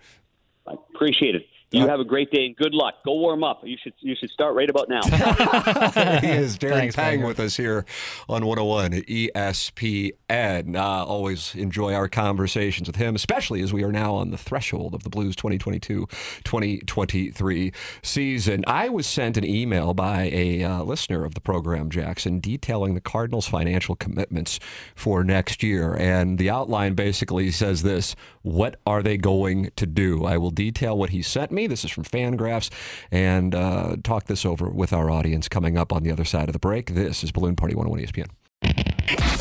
[0.65, 1.45] I appreciate it.
[1.71, 2.95] You have a great day and good luck.
[3.05, 3.61] Go warm up.
[3.63, 4.99] You should you should start right about now.
[5.05, 7.85] he is Darren Pang with us here
[8.27, 10.75] on 101 ESPN.
[10.75, 14.93] Uh, always enjoy our conversations with him, especially as we are now on the threshold
[14.93, 18.65] of the Blues 2022-2023 season.
[18.67, 23.01] I was sent an email by a uh, listener of the program, Jackson, detailing the
[23.01, 24.59] Cardinals' financial commitments
[24.93, 30.25] for next year, and the outline basically says this: What are they going to do?
[30.25, 31.67] I will detail what he sent me me.
[31.67, 32.69] This is from Fangraphs,
[33.11, 36.53] and uh, talk this over with our audience coming up on the other side of
[36.53, 36.93] the break.
[36.93, 38.29] This is Balloon Party 101 ESPN.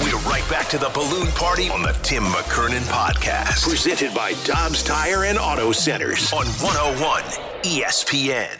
[0.00, 4.82] We're right back to the balloon party on the Tim McKernan podcast, presented by Dobbs
[4.82, 7.22] Tire and Auto Centers on 101
[7.62, 8.58] ESPN.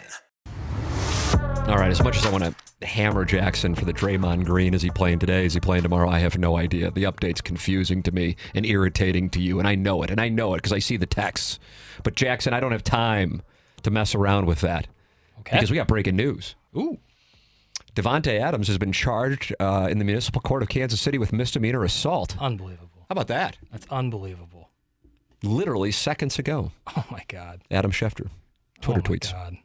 [1.67, 4.81] All right, as much as I want to hammer Jackson for the Draymond Green, is
[4.81, 5.45] he playing today?
[5.45, 6.09] Is he playing tomorrow?
[6.09, 6.91] I have no idea.
[6.91, 10.29] The update's confusing to me and irritating to you, and I know it, and I
[10.29, 11.59] know it because I see the texts.
[12.03, 13.41] But Jackson, I don't have time
[13.83, 14.87] to mess around with that.
[15.39, 15.57] Okay.
[15.57, 16.55] Because we got breaking news.
[16.75, 16.99] Ooh.
[17.95, 21.83] Davante Adams has been charged uh, in the municipal court of Kansas City with misdemeanor
[21.83, 22.37] assault.
[22.39, 23.05] Unbelievable.
[23.09, 23.57] How about that?
[23.71, 24.69] That's unbelievable.
[25.43, 26.71] Literally seconds ago.
[26.95, 27.61] Oh my God.
[27.71, 28.29] Adam Schefter,
[28.81, 29.31] Twitter oh my tweets.
[29.31, 29.57] God.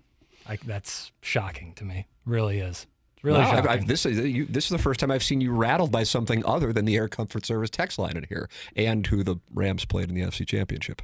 [0.48, 2.06] I, that's shocking to me.
[2.24, 2.86] Really is.
[3.14, 3.58] It's really no, shocking.
[3.58, 6.04] I've, I've, this is you, this is the first time I've seen you rattled by
[6.04, 9.84] something other than the Air Comfort Service text line in here, and who the Rams
[9.84, 11.02] played in the NFC Championship.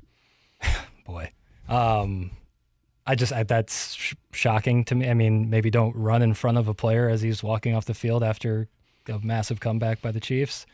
[1.05, 1.31] Boy,
[1.69, 2.31] um,
[3.07, 5.09] I just I, that's sh- shocking to me.
[5.09, 7.95] I mean, maybe don't run in front of a player as he's walking off the
[7.95, 8.69] field after
[9.09, 10.67] a massive comeback by the Chiefs,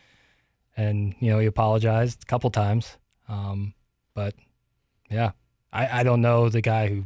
[0.77, 2.97] and you know he apologized a couple times,
[3.29, 3.75] um,
[4.15, 4.35] but
[5.11, 5.33] Yeah.
[5.73, 7.05] I, I don't know the guy who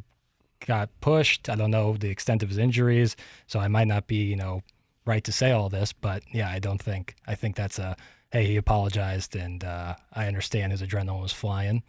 [0.67, 1.49] got pushed.
[1.49, 3.17] I don't know the extent of his injuries.
[3.49, 4.63] So I might not be, you know,
[5.05, 7.97] right to say all this, but yeah, I don't think I think that's a
[8.31, 11.83] hey, he apologized and uh, I understand his adrenaline was flying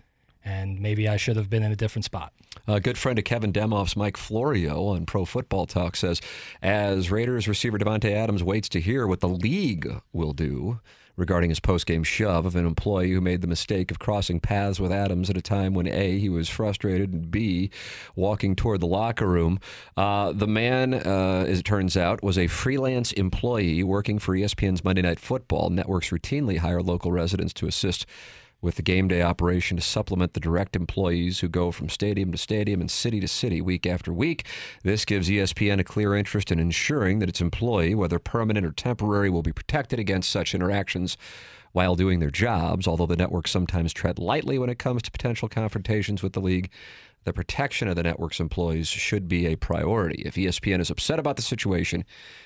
[0.45, 2.33] and maybe I should have been in a different spot.
[2.67, 6.21] A good friend of Kevin Demoff's, Mike Florio on Pro Football Talk says,
[6.61, 10.79] as Raiders receiver Davante Adams waits to hear what the league will do
[11.15, 14.91] regarding his post-game shove of an employee who made the mistake of crossing paths with
[14.91, 17.69] Adams at a time when A, he was frustrated, and B,
[18.15, 19.59] walking toward the locker room.
[19.95, 24.83] Uh, the man, uh, as it turns out, was a freelance employee working for ESPN's
[24.83, 25.69] Monday Night Football.
[25.69, 28.07] Networks routinely hire local residents to assist
[28.63, 32.37] with the game day operation to supplement the direct employees who go from stadium to
[32.37, 34.47] stadium and city to city week after week.
[34.83, 39.29] This gives ESPN a clear interest in ensuring that its employee, whether permanent or temporary,
[39.29, 41.17] will be protected against such interactions
[41.73, 45.49] while doing their jobs, although the networks sometimes tread lightly when it comes to potential
[45.49, 46.69] confrontations with the league
[47.23, 50.23] the protection of the network's employees should be a priority.
[50.25, 52.05] If ESPN is upset about the situation,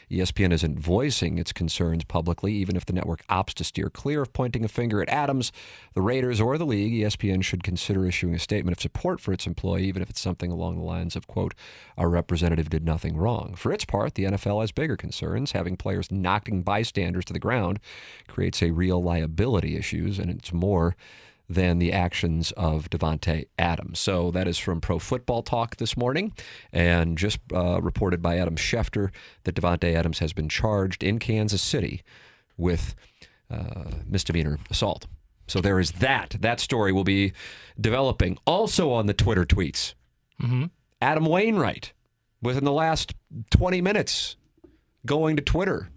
[0.09, 4.33] ESPN isn't voicing its concerns publicly, even if the network opts to steer clear of
[4.33, 5.51] pointing a finger at Adams,
[5.93, 6.93] the Raiders, or the league.
[6.93, 10.51] ESPN should consider issuing a statement of support for its employee, even if it's something
[10.51, 11.53] along the lines of, quote,
[11.97, 13.55] our representative did nothing wrong.
[13.55, 15.51] For its part, the NFL has bigger concerns.
[15.51, 17.79] Having players knocking bystanders to the ground
[18.27, 20.95] creates a real liability issues, and it's more
[21.49, 23.99] than the actions of Davante Adams.
[23.99, 26.33] So that is from Pro Football Talk this morning,
[26.73, 29.11] and just uh, reported by Adam Schefter
[29.43, 32.03] that Davante Adams has been charged in Kansas City
[32.57, 32.95] with
[33.49, 35.07] uh, misdemeanor assault.
[35.47, 36.35] So there is that.
[36.39, 37.31] That story will be
[37.79, 38.37] developing.
[38.45, 39.93] Also on the Twitter tweets,
[40.41, 40.65] mm-hmm.
[41.01, 41.93] Adam Wainwright,
[42.41, 43.13] within the last
[43.51, 44.35] 20 minutes,
[45.05, 45.89] going to Twitter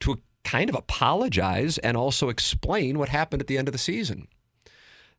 [0.00, 4.26] to kind of apologize and also explain what happened at the end of the season.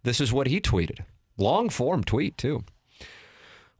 [0.03, 0.99] This is what he tweeted.
[1.37, 2.63] Long form tweet, too.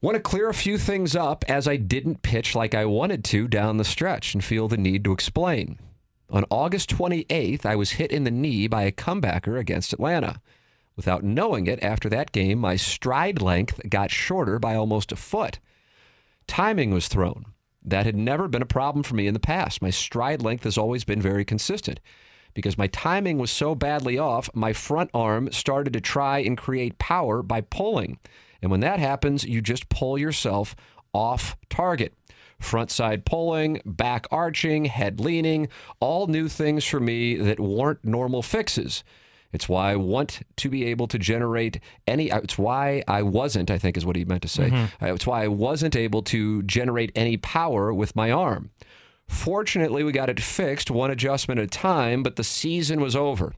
[0.02, 3.48] Want to clear a few things up as I didn't pitch like I wanted to
[3.48, 5.78] down the stretch and feel the need to explain.
[6.30, 10.42] On August 28th, I was hit in the knee by a comebacker against Atlanta.
[10.96, 15.60] Without knowing it, after that game, my stride length got shorter by almost a foot.
[16.48, 17.46] Timing was thrown.
[17.84, 19.82] That had never been a problem for me in the past.
[19.82, 22.00] My stride length has always been very consistent
[22.60, 26.98] because my timing was so badly off, my front arm started to try and create
[27.00, 28.20] power by pulling.
[28.62, 30.76] And when that happens, you just pull yourself
[31.14, 32.14] off target.
[32.60, 35.70] Front side pulling, back arching, head leaning,
[36.02, 39.04] all new things for me that weren't normal fixes.
[39.54, 42.30] It's why I want to be able to generate any.
[42.30, 44.70] It's why I wasn't, I think is what he meant to say.
[44.70, 45.06] Mm-hmm.
[45.06, 48.72] It's why I wasn't able to generate any power with my arm.
[49.30, 53.54] Fortunately, we got it fixed one adjustment at a time, but the season was over.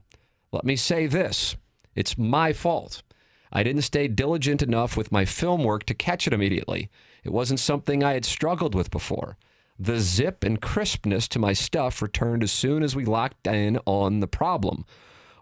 [0.52, 1.56] Let me say this
[1.94, 3.02] it's my fault.
[3.50, 6.90] I didn't stay diligent enough with my film work to catch it immediately.
[7.24, 9.38] It wasn't something I had struggled with before.
[9.78, 14.20] The zip and crispness to my stuff returned as soon as we locked in on
[14.20, 14.84] the problem.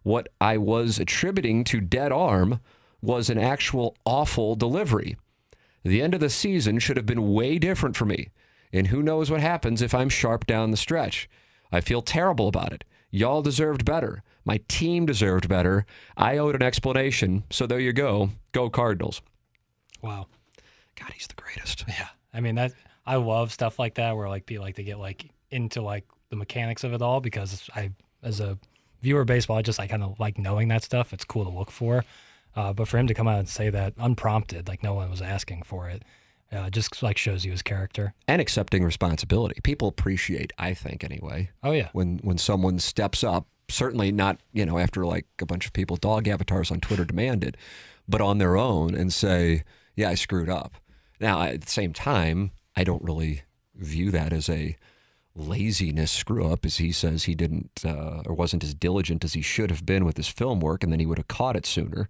[0.05, 2.61] What I was attributing to dead arm
[3.03, 5.17] was an actual awful delivery.
[5.83, 8.29] The end of the season should have been way different for me.
[8.73, 11.29] And who knows what happens if I'm sharp down the stretch.
[11.73, 12.85] I feel terrible about it.
[13.11, 14.23] Y'all deserved better.
[14.45, 15.85] My team deserved better.
[16.17, 17.45] I owed an explanation.
[17.51, 18.31] So there you go.
[18.53, 19.21] Go Cardinals.
[20.03, 20.27] Wow.
[20.97, 21.85] God, he's the greatest.
[21.89, 22.09] Yeah.
[22.33, 22.73] I mean that
[23.07, 26.37] I love stuff like that where like people like to get like into like the
[26.37, 27.91] mechanics of it all because I
[28.23, 28.59] as a
[29.03, 31.13] viewer of baseball, I just I kind of like knowing that stuff.
[31.13, 32.05] It's cool to look for.
[32.57, 35.23] Uh, but for him to come out and say that unprompted, like no one was
[35.23, 36.05] asking for it,
[36.53, 39.61] uh, just like shows you his character and accepting responsibility.
[39.63, 41.51] People appreciate, I think, anyway.
[41.63, 43.47] Oh yeah, when when someone steps up.
[43.69, 47.57] Certainly not, you know, after like a bunch of people, dog avatars on Twitter demanded,
[48.09, 49.63] but on their own and say,
[49.95, 50.75] "Yeah, I screwed up."
[51.21, 53.43] Now, at the same time, I don't really
[53.77, 54.77] view that as a
[55.37, 59.43] laziness screw up, as he says he didn't uh, or wasn't as diligent as he
[59.43, 62.09] should have been with his film work, and then he would have caught it sooner.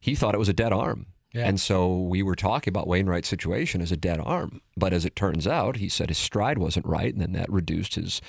[0.00, 1.06] He thought it was a dead arm.
[1.32, 1.48] Yeah.
[1.48, 4.60] And so we were talking about Wainwright's situation as a dead arm.
[4.76, 7.96] But as it turns out, he said his stride wasn't right, and then that reduced
[7.96, 8.20] his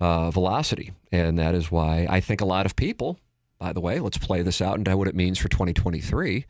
[0.00, 0.92] uh, velocity.
[1.10, 3.18] And that is why I think a lot of people,
[3.58, 6.46] by the way, let's play this out and know what it means for 2023,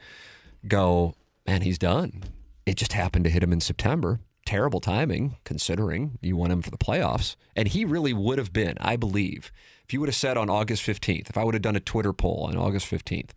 [0.68, 1.14] go,
[1.46, 2.22] man, he's done.
[2.64, 4.20] It just happened to hit him in September.
[4.46, 7.37] Terrible timing, considering you want him for the playoffs.
[7.54, 9.52] And he really would have been, I believe,
[9.85, 12.12] if you would have said on August 15th, if I would have done a Twitter
[12.12, 13.30] poll on August 15th,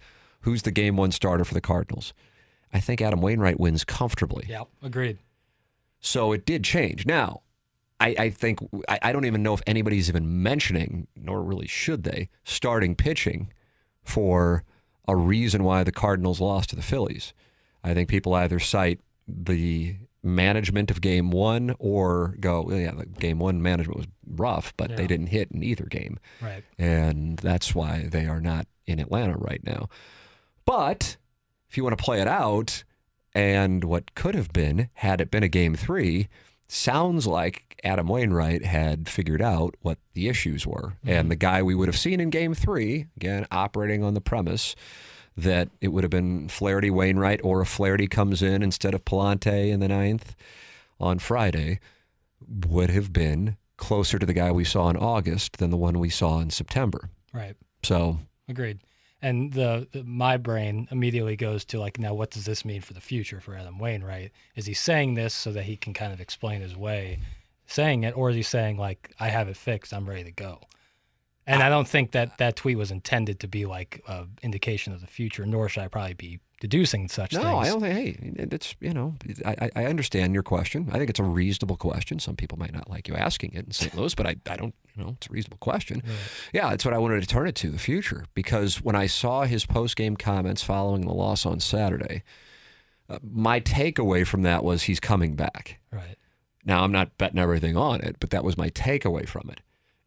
[0.46, 2.14] who's the game one starter for the Cardinals?
[2.74, 4.46] I think Adam Wainwright wins comfortably.
[4.48, 5.18] Yeah, agreed.
[6.00, 7.06] So it did change.
[7.06, 7.42] Now,
[8.00, 12.04] I, I think I, I, don't even know if anybody's even mentioning, nor really should
[12.04, 13.52] they, starting pitching
[14.04, 14.64] for
[15.08, 17.34] a reason why the Cardinals lost to the Phillies.
[17.84, 23.06] I think people either cite the management of game one or go, well, yeah, the
[23.06, 24.96] game one management was rough, but Yeah.
[24.98, 26.20] they didn't hit in either game.
[26.42, 26.64] Right.
[26.78, 29.88] And that's why they are not in Atlanta right now.
[30.66, 31.18] But
[31.70, 32.84] if you want to play it out,
[33.34, 36.28] and what could have been, had it been a game three,
[36.68, 40.94] sounds like Adam Wainwright had figured out what the issues were.
[40.98, 41.10] Mm-hmm.
[41.10, 44.76] And the guy we would have seen in game three, again, operating on the premise
[45.38, 49.70] that it would have been Flaherty Wainwright, or if Flaherty comes in instead of Pallante
[49.70, 50.36] in the ninth
[51.00, 51.80] on Friday,
[52.68, 56.10] would have been closer to the guy we saw in August than the one we
[56.10, 57.10] saw in September.
[57.34, 57.56] Right.
[57.84, 58.80] So Agreed.
[59.26, 62.94] And the, the my brain immediately goes to like, now what does this mean for
[62.94, 64.32] the future for Adam Wainwright?
[64.56, 67.18] Is he saying this so that he can kind of explain his way,
[67.66, 70.60] saying it, or is he saying like, I have it fixed, I'm ready to go?
[71.48, 75.02] And I don't think that that tweet was intended to be like an indication of
[75.02, 77.52] the future, nor should I probably be deducing such no, things.
[77.52, 78.20] No, I don't think.
[78.20, 79.16] Hey, it's you know,
[79.46, 80.90] I, I- understand your question.
[80.92, 82.20] I think it's a reasonable question.
[82.20, 83.96] Some people might not like you asking it in St.
[83.96, 84.74] Louis, but I, I don't.
[84.96, 86.02] You know, it's a reasonable question.
[86.54, 89.44] Yeah, that's what I wanted to turn it to the future because when I saw
[89.44, 92.24] his post game comments following the loss on Saturday,
[93.10, 95.80] uh, my takeaway from that was he's coming back.
[95.92, 96.18] Right.
[96.64, 99.62] Now I'm not betting everything on it, but that was my takeaway from it.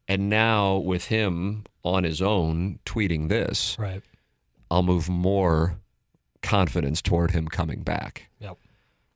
[0.09, 4.03] And now with him on his own tweeting this, Right.
[4.71, 5.79] I'll move more
[6.43, 8.29] confidence toward him coming back.
[8.41, 8.57] Yep.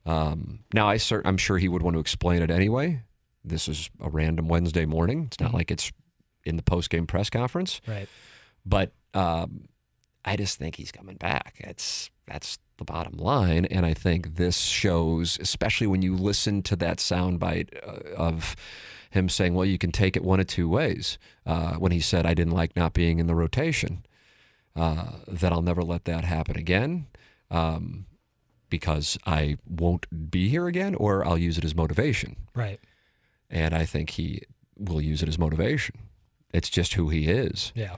[0.05, 3.01] Um, now, I cer- I'm sure he would want to explain it anyway.
[3.43, 5.25] This is a random Wednesday morning.
[5.27, 5.91] It's not like it's
[6.45, 7.81] in the post game press conference.
[7.87, 8.07] Right.
[8.65, 9.65] But um,
[10.25, 11.55] I just think he's coming back.
[11.59, 16.75] It's that's the bottom line, and I think this shows, especially when you listen to
[16.77, 18.55] that soundbite uh, of
[19.09, 22.25] him saying, "Well, you can take it one of two ways." Uh, when he said,
[22.25, 24.05] "I didn't like not being in the rotation,"
[24.75, 27.07] uh, that I'll never let that happen again.
[27.51, 28.05] Um,
[28.69, 32.37] because I won't be here again, or I'll use it as motivation.
[32.55, 32.79] Right.
[33.47, 34.41] And I think he
[34.75, 35.99] will use it as motivation.
[36.51, 37.71] It's just who he is.
[37.75, 37.97] Yeah.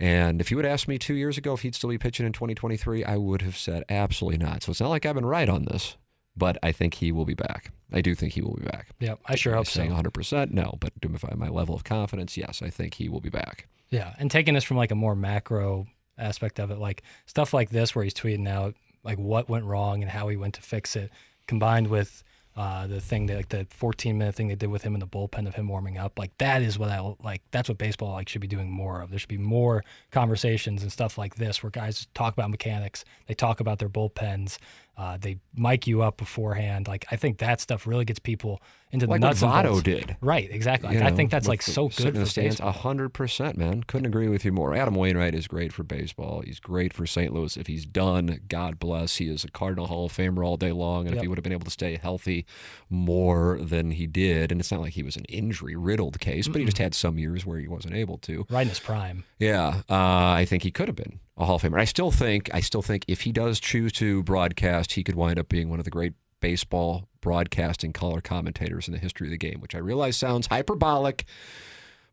[0.00, 2.32] And if you had asked me two years ago if he'd still be pitching in
[2.32, 4.64] 2023, I would have said absolutely not.
[4.64, 5.96] So it's not like I've been right on this,
[6.36, 7.70] but I think he will be back.
[7.92, 8.88] I do think he will be back.
[8.98, 9.78] Yeah, I sure Am hope so.
[9.78, 10.92] saying 100%, no, but
[11.36, 13.68] my level of confidence, yes, I think he will be back.
[13.90, 15.86] Yeah, and taking this from like a more macro
[16.20, 20.02] aspect of it, like stuff like this where he's tweeting out like what went wrong
[20.02, 21.10] and how he went to fix it,
[21.46, 22.22] combined with
[22.56, 25.06] uh, the thing that like the 14 minute thing they did with him in the
[25.06, 27.42] bullpen of him warming up, like that is what I like.
[27.52, 29.10] That's what baseball like should be doing more of.
[29.10, 33.34] There should be more conversations and stuff like this where guys talk about mechanics, they
[33.34, 34.58] talk about their bullpens,
[34.96, 36.86] uh, they mic you up beforehand.
[36.88, 38.60] Like I think that stuff really gets people
[38.92, 39.40] into the Like nuts.
[39.42, 40.16] and Votto did.
[40.20, 40.88] Right, exactly.
[40.88, 42.58] Like, You I think that's like so good for the stands.
[42.60, 43.84] A hundred percent, man.
[43.84, 44.74] Couldn't agree with you more.
[44.74, 46.42] Adam Wainwright is great for baseball.
[46.44, 47.32] He's great for St.
[47.32, 47.56] Louis.
[47.56, 49.16] If he's done, God bless.
[49.16, 51.06] He is a Cardinal Hall of Famer all day long.
[51.06, 52.44] And if he would have been able to stay healthy
[52.88, 56.58] more than he did, and it's not like he was an injury riddled case, but
[56.58, 58.44] he just had some years where he wasn't able to.
[58.50, 59.24] Right in his prime.
[59.38, 59.94] Yeah, uh,
[60.32, 61.80] I think he could have been a Hall of Famer.
[61.80, 65.38] I still think, I still think, if he does choose to broadcast, he could wind
[65.38, 69.38] up being one of the great baseball broadcasting color commentators in the history of the
[69.38, 69.60] game.
[69.60, 71.24] Which I realize sounds hyperbolic,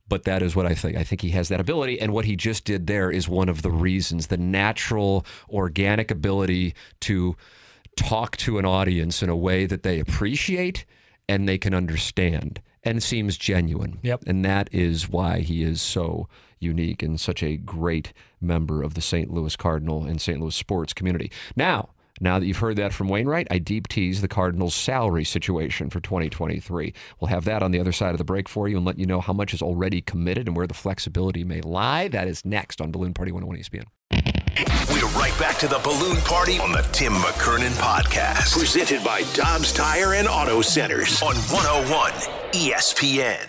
[0.07, 0.97] but that is what I think.
[0.97, 3.61] I think he has that ability, and what he just did there is one of
[3.61, 4.27] the reasons.
[4.27, 7.35] The natural, organic ability to
[7.97, 10.85] talk to an audience in a way that they appreciate
[11.27, 13.99] and they can understand and seems genuine.
[14.01, 14.23] Yep.
[14.27, 16.27] And that is why he is so
[16.59, 19.31] unique and such a great member of the St.
[19.31, 20.39] Louis Cardinal and St.
[20.39, 21.31] Louis sports community.
[21.55, 25.91] Now, now that you've heard that from Wainwright, I deep tease the Cardinals' salary situation
[25.91, 26.93] for 2023.
[27.19, 29.05] We'll have that on the other side of the break for you and let you
[29.05, 32.07] know how much is already committed and where the flexibility may lie.
[32.07, 34.46] That is next on Balloon Party 101 ESPN.
[34.91, 38.57] We're right back to the balloon party on the Tim McKernan podcast.
[38.57, 42.11] Presented by Dobbs Tire and Auto Centers on 101
[42.53, 43.47] ESPN.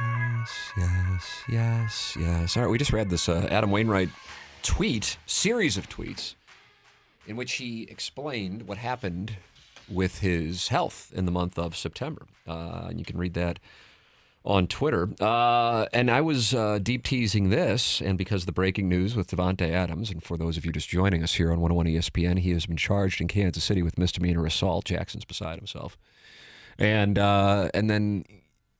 [0.00, 2.56] Yes, yes, yes, yes.
[2.56, 4.08] All right, we just read this uh, Adam Wainwright
[4.64, 6.34] tweet, series of tweets,
[7.28, 9.36] in which he explained what happened
[9.88, 12.26] with his health in the month of September.
[12.48, 13.60] Uh, and you can read that
[14.44, 15.08] on Twitter.
[15.20, 19.30] Uh, and I was uh, deep teasing this, and because of the breaking news with
[19.30, 22.50] Davante Adams, and for those of you just joining us here on 101 ESPN, he
[22.50, 24.84] has been charged in Kansas City with misdemeanor assault.
[24.84, 25.96] Jackson's beside himself.
[26.78, 28.24] And uh, and then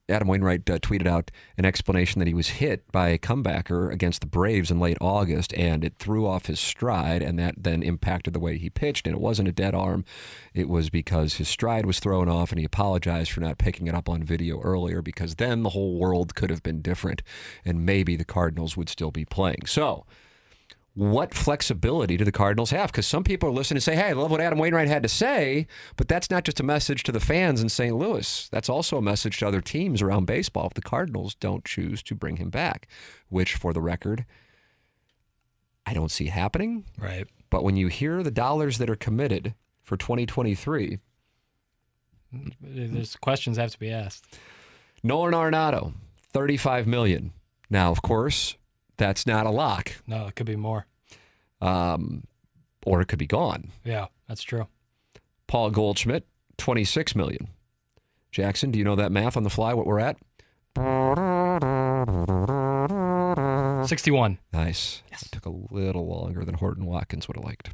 [0.06, 4.20] Adam Wainwright uh, tweeted out an explanation that he was hit by a comebacker against
[4.20, 8.34] the Braves in late August, and it threw off his stride, and that then impacted
[8.34, 9.06] the way he pitched.
[9.06, 10.04] And it wasn't a dead arm;
[10.52, 13.94] it was because his stride was thrown off, and he apologized for not picking it
[13.94, 17.22] up on video earlier, because then the whole world could have been different,
[17.64, 19.64] and maybe the Cardinals would still be playing.
[19.66, 20.04] So.
[20.94, 22.92] What flexibility do the Cardinals have?
[22.92, 25.08] Because some people are listening and say, hey, I love what Adam Wainwright had to
[25.08, 25.66] say,
[25.96, 27.96] but that's not just a message to the fans in St.
[27.96, 28.48] Louis.
[28.52, 32.14] That's also a message to other teams around baseball if the Cardinals don't choose to
[32.14, 32.86] bring him back,
[33.28, 34.24] which, for the record,
[35.84, 36.84] I don't see happening.
[36.96, 37.26] Right.
[37.50, 41.00] But when you hear the dollars that are committed for 2023,
[42.60, 44.38] There's questions have to be asked.
[45.02, 45.92] Nolan Arenado,
[46.32, 47.32] 35 million.
[47.68, 48.56] Now, of course,
[48.96, 50.86] that's not a lock, No, it could be more.
[51.60, 52.24] um,
[52.86, 53.70] or it could be gone.
[53.84, 54.66] Yeah, that's true.
[55.46, 56.26] Paul Goldschmidt,
[56.58, 57.48] 26 million.
[58.30, 59.72] Jackson, do you know that math on the fly?
[59.74, 60.16] What we're at?
[63.86, 64.38] 61.
[64.52, 65.02] Nice.
[65.12, 67.70] It took a little longer than Horton Watkins would have liked.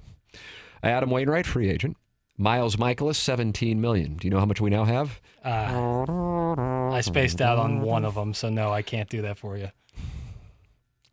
[0.82, 1.96] Adam Wainwright, free agent.
[2.36, 4.16] Miles Mikolas, 17 million.
[4.16, 5.20] Do you know how much we now have?
[5.44, 9.56] Uh, I spaced out on one of them, so no, I can't do that for
[9.56, 9.68] you.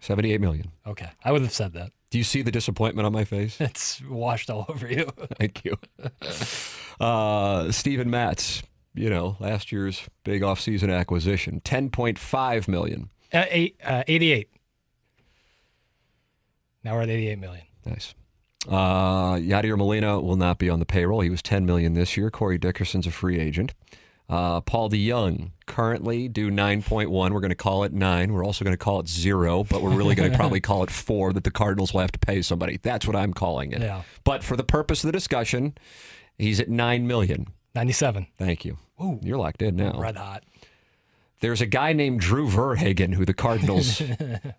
[0.07, 0.71] 78 million.
[0.85, 1.09] Okay.
[1.21, 1.91] I would have said that.
[2.11, 3.59] Do you see the disappointment on my face?
[3.61, 5.09] It's washed all over you.
[5.37, 5.75] Thank you.
[6.97, 8.63] Uh, Steven Matz,
[8.95, 13.09] you know, last year's big offseason acquisition, 10.5 million.
[13.33, 14.49] Uh, eight, uh, 88.
[16.85, 17.65] Now we're at 88 million.
[17.85, 18.15] Nice.
[18.65, 21.19] Uh, Yadier Molina will not be on the payroll.
[21.19, 22.31] He was 10 million this year.
[22.31, 23.73] Corey Dickerson's a free agent.
[24.29, 27.09] Uh, Paul DeJong currently due 9.1.
[27.09, 28.33] We're going to call it nine.
[28.33, 30.91] We're also going to call it zero, but we're really going to probably call it
[30.91, 32.77] four that the Cardinals will have to pay somebody.
[32.81, 33.81] That's what I'm calling it.
[33.81, 34.01] Yeah.
[34.25, 35.77] But for the purpose of the discussion,
[36.37, 37.47] he's at nine million.
[37.75, 38.27] 97.
[38.37, 38.77] Thank you.
[39.21, 39.97] You're locked in now.
[39.99, 40.43] Red hot.
[41.39, 44.01] There's a guy named Drew Verhagen who the Cardinals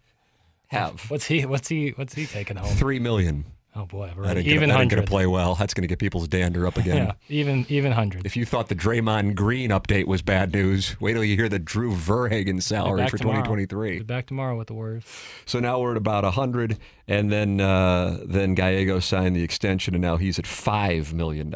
[0.68, 1.10] have.
[1.10, 1.44] What's he?
[1.44, 1.90] What's he?
[1.90, 2.68] What's he taking home?
[2.74, 3.44] Three million.
[3.78, 5.54] Oh boy, we're That even that ain't gonna play well.
[5.54, 6.96] That's going to get people's dander up again.
[6.96, 8.26] Yeah, even even hundred.
[8.26, 11.60] If you thought the Draymond Green update was bad news, wait till you hear the
[11.60, 13.36] Drew Verhagen salary for tomorrow.
[13.36, 13.98] 2023.
[13.98, 15.04] Be Back tomorrow with the Warriors.
[15.46, 16.76] So now we're at about 100,
[17.06, 21.54] and then uh, then Gallego signed the extension, and now he's at $5 million.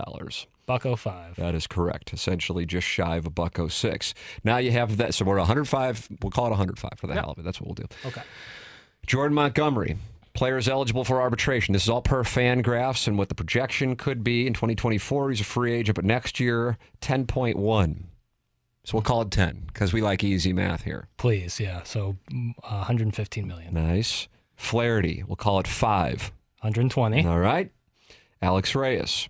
[0.65, 1.35] Bucko five.
[1.37, 2.13] That is correct.
[2.13, 4.15] Essentially just shy of a bucko six.
[4.45, 5.13] Now you have that.
[5.13, 6.09] So we're 105.
[6.23, 7.43] We'll call it 105 for the hell of it.
[7.43, 7.87] That's what we'll do.
[8.07, 8.23] Okay.
[9.07, 9.97] Jordan Montgomery,
[10.35, 11.73] players eligible for arbitration.
[11.73, 15.31] This is all per FanGraphs and what the projection could be in 2024.
[15.31, 18.05] He's a free agent, but next year, 10.1.
[18.85, 21.09] So we'll call it 10 because we like easy math here.
[21.17, 21.83] Please, yeah.
[21.85, 22.17] So
[22.65, 23.75] uh, 115 million.
[23.75, 24.27] Nice.
[24.57, 26.33] Flaherty, we'll call it 5.
[26.61, 27.27] 120.
[27.27, 27.71] All right.
[28.41, 29.29] Alex Reyes,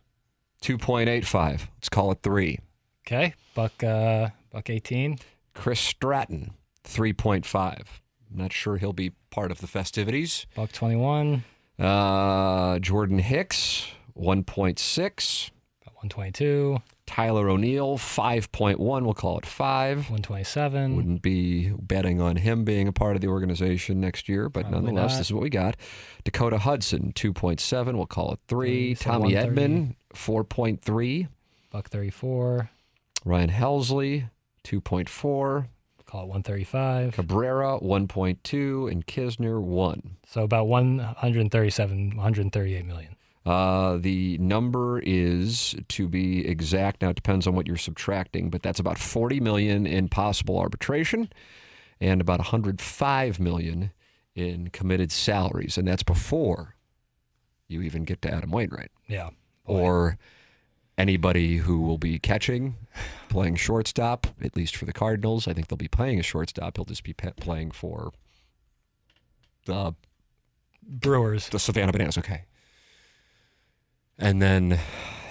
[0.63, 1.69] 2.85.
[1.77, 2.59] Let's call it 3.
[3.07, 3.35] Okay.
[3.55, 5.19] Buck uh buck 18.
[5.55, 6.53] Chris Stratton,
[6.85, 7.87] 3.5.
[8.35, 10.47] Not sure he'll be part of the festivities.
[10.55, 11.45] Buck 21.
[11.79, 15.51] Uh, Jordan Hicks, 1.6.
[15.83, 16.79] About 122.
[17.07, 18.79] Tyler O'Neill, 5.1.
[18.79, 19.97] We'll call it 5.
[19.99, 20.97] 127.
[20.97, 24.81] Wouldn't be betting on him being a part of the organization next year, but Probably
[24.93, 25.19] nonetheless, not.
[25.19, 25.77] this is what we got.
[26.25, 27.95] Dakota Hudson, 2.7.
[27.97, 28.67] We'll call it 3.
[28.69, 29.61] Three, so Tommy 130.
[29.61, 31.29] Edman, 4.3.
[31.71, 32.71] Buck 34.
[33.25, 34.31] Ryan Helsley,
[34.65, 35.67] 2.4.
[36.13, 37.15] Call it 135.
[37.15, 38.93] Cabrera, 1.2.
[38.93, 40.17] And Knizner, 1.
[40.27, 43.17] So about 137, 138 million.
[43.47, 47.01] Uh, the number is to be exact.
[47.01, 51.33] Now it depends on what you're subtracting, but that's about 40 million in possible arbitration,
[51.99, 53.91] and about 105 million
[54.35, 56.77] in committed salaries, and that's before
[57.69, 59.31] you even get to Adam Wainwright Yeah.
[59.65, 60.19] or
[60.99, 62.77] anybody who will be catching,
[63.29, 64.27] playing shortstop.
[64.43, 66.77] At least for the Cardinals, I think they'll be playing a shortstop.
[66.77, 68.13] He'll just be pe- playing for
[69.67, 69.95] the
[70.83, 71.49] Brewers.
[71.49, 72.19] the Savannah Bananas.
[72.19, 72.45] Okay.
[74.19, 74.79] And then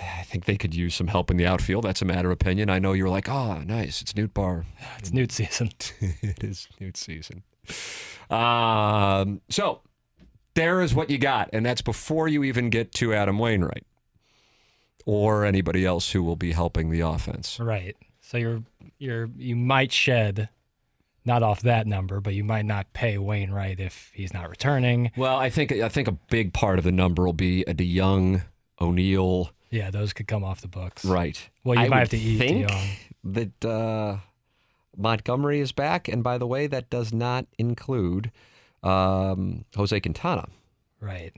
[0.01, 1.83] I think they could use some help in the outfield.
[1.83, 2.69] That's a matter of opinion.
[2.69, 4.01] I know you're like, oh, nice.
[4.01, 4.65] It's Nootbaar.
[4.99, 5.71] It's newt season.
[6.21, 7.43] it is Newt season.
[8.29, 9.81] Um, so
[10.53, 11.49] there is what you got.
[11.53, 13.85] And that's before you even get to Adam Wainwright
[15.05, 17.59] or anybody else who will be helping the offense.
[17.59, 17.95] Right.
[18.19, 18.63] So you're
[18.97, 20.49] you're you might shed
[21.25, 25.11] not off that number, but you might not pay Wainwright if he's not returning.
[25.15, 28.43] Well, I think I think a big part of the number will be a DeJong,
[28.79, 29.51] O'Neill.
[29.69, 31.05] Yeah, those could come off the books.
[31.05, 31.49] Right.
[31.63, 32.89] Well, you I might have to eat think DeJong.
[33.23, 34.17] that uh,
[34.97, 38.31] Montgomery is back, and by the way, that does not include
[38.83, 40.47] um, Jose Quintana.
[40.99, 41.33] Right.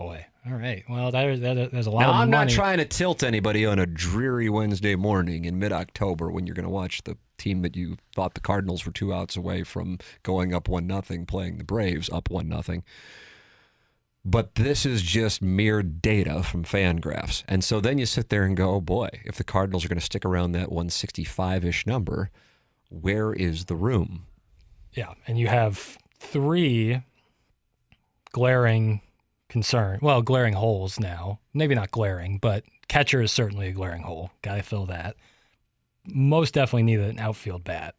[0.00, 0.24] Boy.
[0.46, 0.82] All right.
[0.88, 3.78] Well, there, there, there's a lot Now, of I'm not trying to tilt anybody on
[3.78, 7.98] a dreary Wednesday morning in mid-October when you're going to watch the team that you
[8.14, 12.08] thought the Cardinals were two outs away from going up one nothing, playing the Braves
[12.08, 12.82] up one nothing.
[14.24, 18.56] But this is just mere data from Fangraphs, and so then you sit there and
[18.56, 22.30] go, "Oh boy, if the Cardinals are going to stick around that 165-ish number,
[22.88, 24.26] where is the room?"
[24.94, 27.02] Yeah, and you have three
[28.32, 29.00] glaring
[29.50, 29.98] concern.
[30.00, 31.40] Well, glaring holes now.
[31.52, 34.30] Maybe not glaring, but catcher is certainly a glaring hole.
[34.42, 35.16] Got to fill that.
[36.06, 37.94] Most definitely need an outfield bat.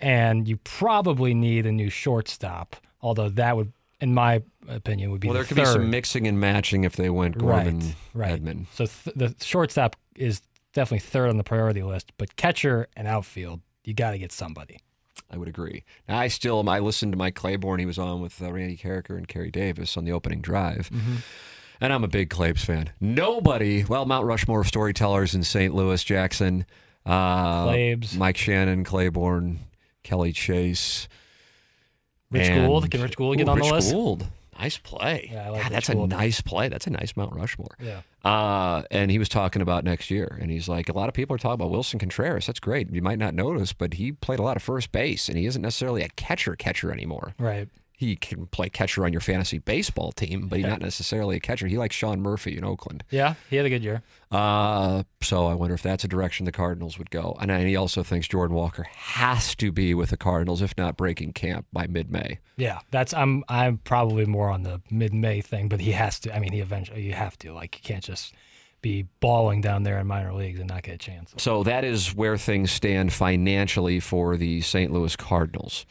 [0.00, 5.28] And you probably need a new shortstop, although that would, in my opinion, would be
[5.28, 7.80] Well, the there could be some mixing and matching if they went Gorman,
[8.14, 8.42] right, right.
[8.42, 8.66] Edman.
[8.72, 13.60] So th- the shortstop is definitely third on the priority list, but catcher and outfield,
[13.84, 14.78] you got to get somebody.
[15.30, 15.84] I would agree.
[16.08, 17.80] Now, I still I listened to Mike Claiborne.
[17.80, 20.90] He was on with uh, Randy Karraker and Kerry Davis on the opening drive.
[21.80, 22.90] And I'm a big Claibs fan.
[23.00, 25.74] Nobody, well, Mount Rushmore of storytellers in St.
[25.74, 26.64] Louis, Jackson,
[27.04, 27.96] uh.
[28.16, 29.60] Mike Shannon, Claiborne,
[30.02, 31.08] Kelly Chase.
[32.30, 33.92] Rich Gould, can Rich Gould get Ooh, on the Rich list?
[33.92, 34.26] Gould.
[34.58, 35.30] Nice play.
[35.32, 36.68] Yeah, like God, that's a nice play.
[36.68, 37.76] That's a nice Mount Rushmore.
[37.80, 38.00] Yeah.
[38.24, 41.34] Uh, and he was talking about next year, and he's like, a lot of people
[41.34, 42.46] are talking about Willson Contreras.
[42.46, 42.90] That's great.
[42.92, 45.62] You might not notice, but he played a lot of first base, and he isn't
[45.62, 47.34] necessarily a catcher catcher anymore.
[47.38, 47.68] Right.
[47.98, 51.66] He can play catcher on your fantasy baseball team, but he's not necessarily a catcher.
[51.66, 53.02] He likes Sean Murphy in Oakland.
[53.10, 54.02] Yeah, he had a good year.
[54.30, 57.38] Uh, so I wonder if that's a direction the Cardinals would go.
[57.40, 61.32] And he also thinks Jordan Walker has to be with the Cardinals, if not breaking
[61.32, 62.38] camp by mid-May.
[62.58, 66.36] Yeah, that's I'm I'm probably more on the mid May thing, but he has to.
[66.36, 67.54] I mean, he eventually you have to.
[67.54, 68.34] Like, you can't just
[68.82, 71.34] be balling down there in minor leagues and not get a chance.
[71.38, 74.92] So that is where things stand financially for the St.
[74.92, 75.86] Louis Cardinals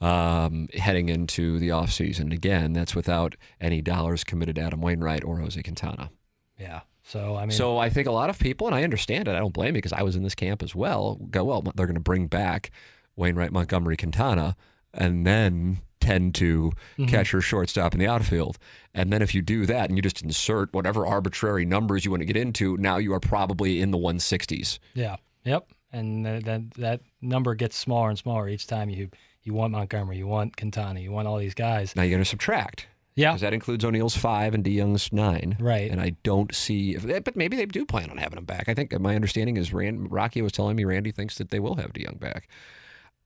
[0.00, 2.32] um, heading into the offseason.
[2.32, 6.10] Again, that's without any dollars committed to Adam Wainwright or Jose Quintana.
[6.58, 6.80] Yeah.
[7.02, 9.38] So I mean, So I think a lot of people, and I understand it, I
[9.38, 11.94] don't blame you because I was in this camp as well, go, well, they're going
[11.94, 12.70] to bring back
[13.16, 14.56] Wainwright, Montgomery, Quintana,
[14.92, 16.72] and then tend to
[17.08, 18.56] catcher, shortstop in the outfield.
[18.94, 22.20] And then if you do that and you just insert whatever arbitrary numbers you want
[22.20, 24.78] to get into, now you are probably in the 160s.
[24.94, 25.68] yeah, yep.
[25.90, 29.08] And th- that that number gets smaller and smaller each time you
[29.48, 31.96] you want Montgomery, you want Quintana, you want all these guys.
[31.96, 32.86] Now you're going to subtract.
[33.14, 33.30] Yeah.
[33.30, 35.56] Because that includes O'Neill's five and DeJong's nine.
[35.58, 35.90] Right.
[35.90, 38.68] And I don't see, if, but maybe they do plan on having him back.
[38.68, 41.76] I think my understanding is Rand, Rocky was telling me Randy thinks that they will
[41.76, 42.46] have DeJong back.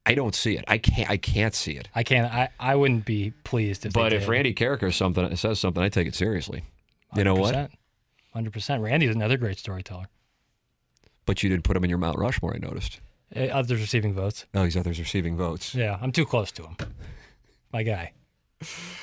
[0.07, 0.65] I don't see it.
[0.69, 1.11] I can't.
[1.11, 1.89] I can't see it.
[1.95, 2.33] I can't.
[2.33, 3.93] I, I wouldn't be pleased if.
[3.93, 4.29] But they if.
[4.29, 6.65] Randy Karraker something says something, I take it seriously.
[7.15, 7.71] You know what?
[8.33, 8.83] Hundred percent.
[8.83, 10.07] Randy's another great storyteller.
[11.27, 12.55] But you did put him in your Mount Rushmore.
[12.55, 13.01] I noticed.
[13.35, 14.47] Uh, Others receiving votes.
[14.55, 15.75] Oh, he's others receiving votes.
[15.75, 16.77] Yeah, I'm too close to him.
[17.73, 18.13] My guy.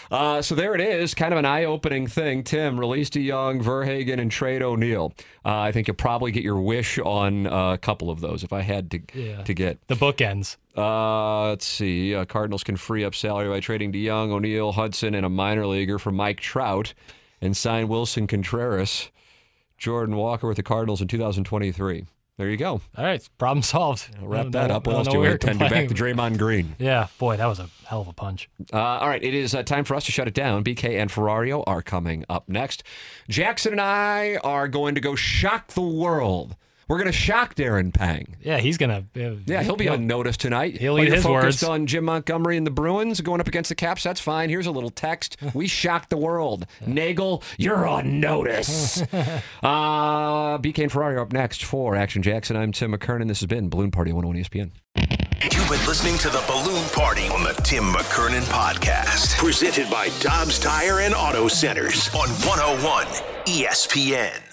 [0.10, 2.44] Uh, so there it is, kind of an eye-opening thing.
[2.46, 5.14] Tim released DeJong, Verhagen, and trade O'Neill.
[5.44, 8.54] Uh, I think you'll probably get your wish on uh, a couple of those if
[8.54, 9.44] I had to Yeah.
[9.44, 9.86] to get.
[9.88, 10.56] The bookends.
[10.78, 12.16] Uh, let's see.
[12.16, 16.00] Uh, Cardinals can free up salary by trading DeJong, O'Neill, Hudson, and a minor leaguer
[16.00, 16.94] for Mike Trout,
[17.42, 19.10] and sign Willson Contreras,
[19.78, 22.06] Jordan Walker with the Cardinals in 2023.
[22.40, 22.80] There you go.
[22.98, 24.16] All right, problem solved.
[24.18, 24.88] I'll wrap that no- up.
[24.88, 26.74] What else do way want to back to Draymond Green?
[26.80, 28.50] Yeah, boy, that was a hell of a punch.
[28.72, 30.64] Uh, all right, it is uh, time for us to shut it down.
[30.64, 32.82] BK and Ferrario are coming up next.
[33.28, 36.56] Jackson and I are going to go shock the world.
[36.90, 38.36] We're going to shock Darren Pang.
[38.42, 39.06] Yeah, he's gonna.
[39.16, 40.76] Uh, Yeah, he'll be on notice tonight.
[40.78, 41.64] He'll While eat you're his focused words.
[41.64, 44.02] on Jim Montgomery and the Bruins going up against the Caps.
[44.04, 44.50] That's fine.
[44.50, 45.38] Here's a little text.
[45.54, 46.66] We shocked the world.
[46.86, 49.02] Naegel, you're on notice.
[49.64, 52.56] uh, BK and Ferrario are up next for Action Jackson.
[52.58, 53.28] I'm Tim McKernan.
[53.28, 54.72] This has been Balloon Party 101 ESPN.
[55.44, 59.38] You've been listening to the Balloon Party on the Tim McKernan Podcast.
[59.38, 63.06] Presented by Dobbs Tire and Auto Centers on 101
[63.46, 64.49] ESPN.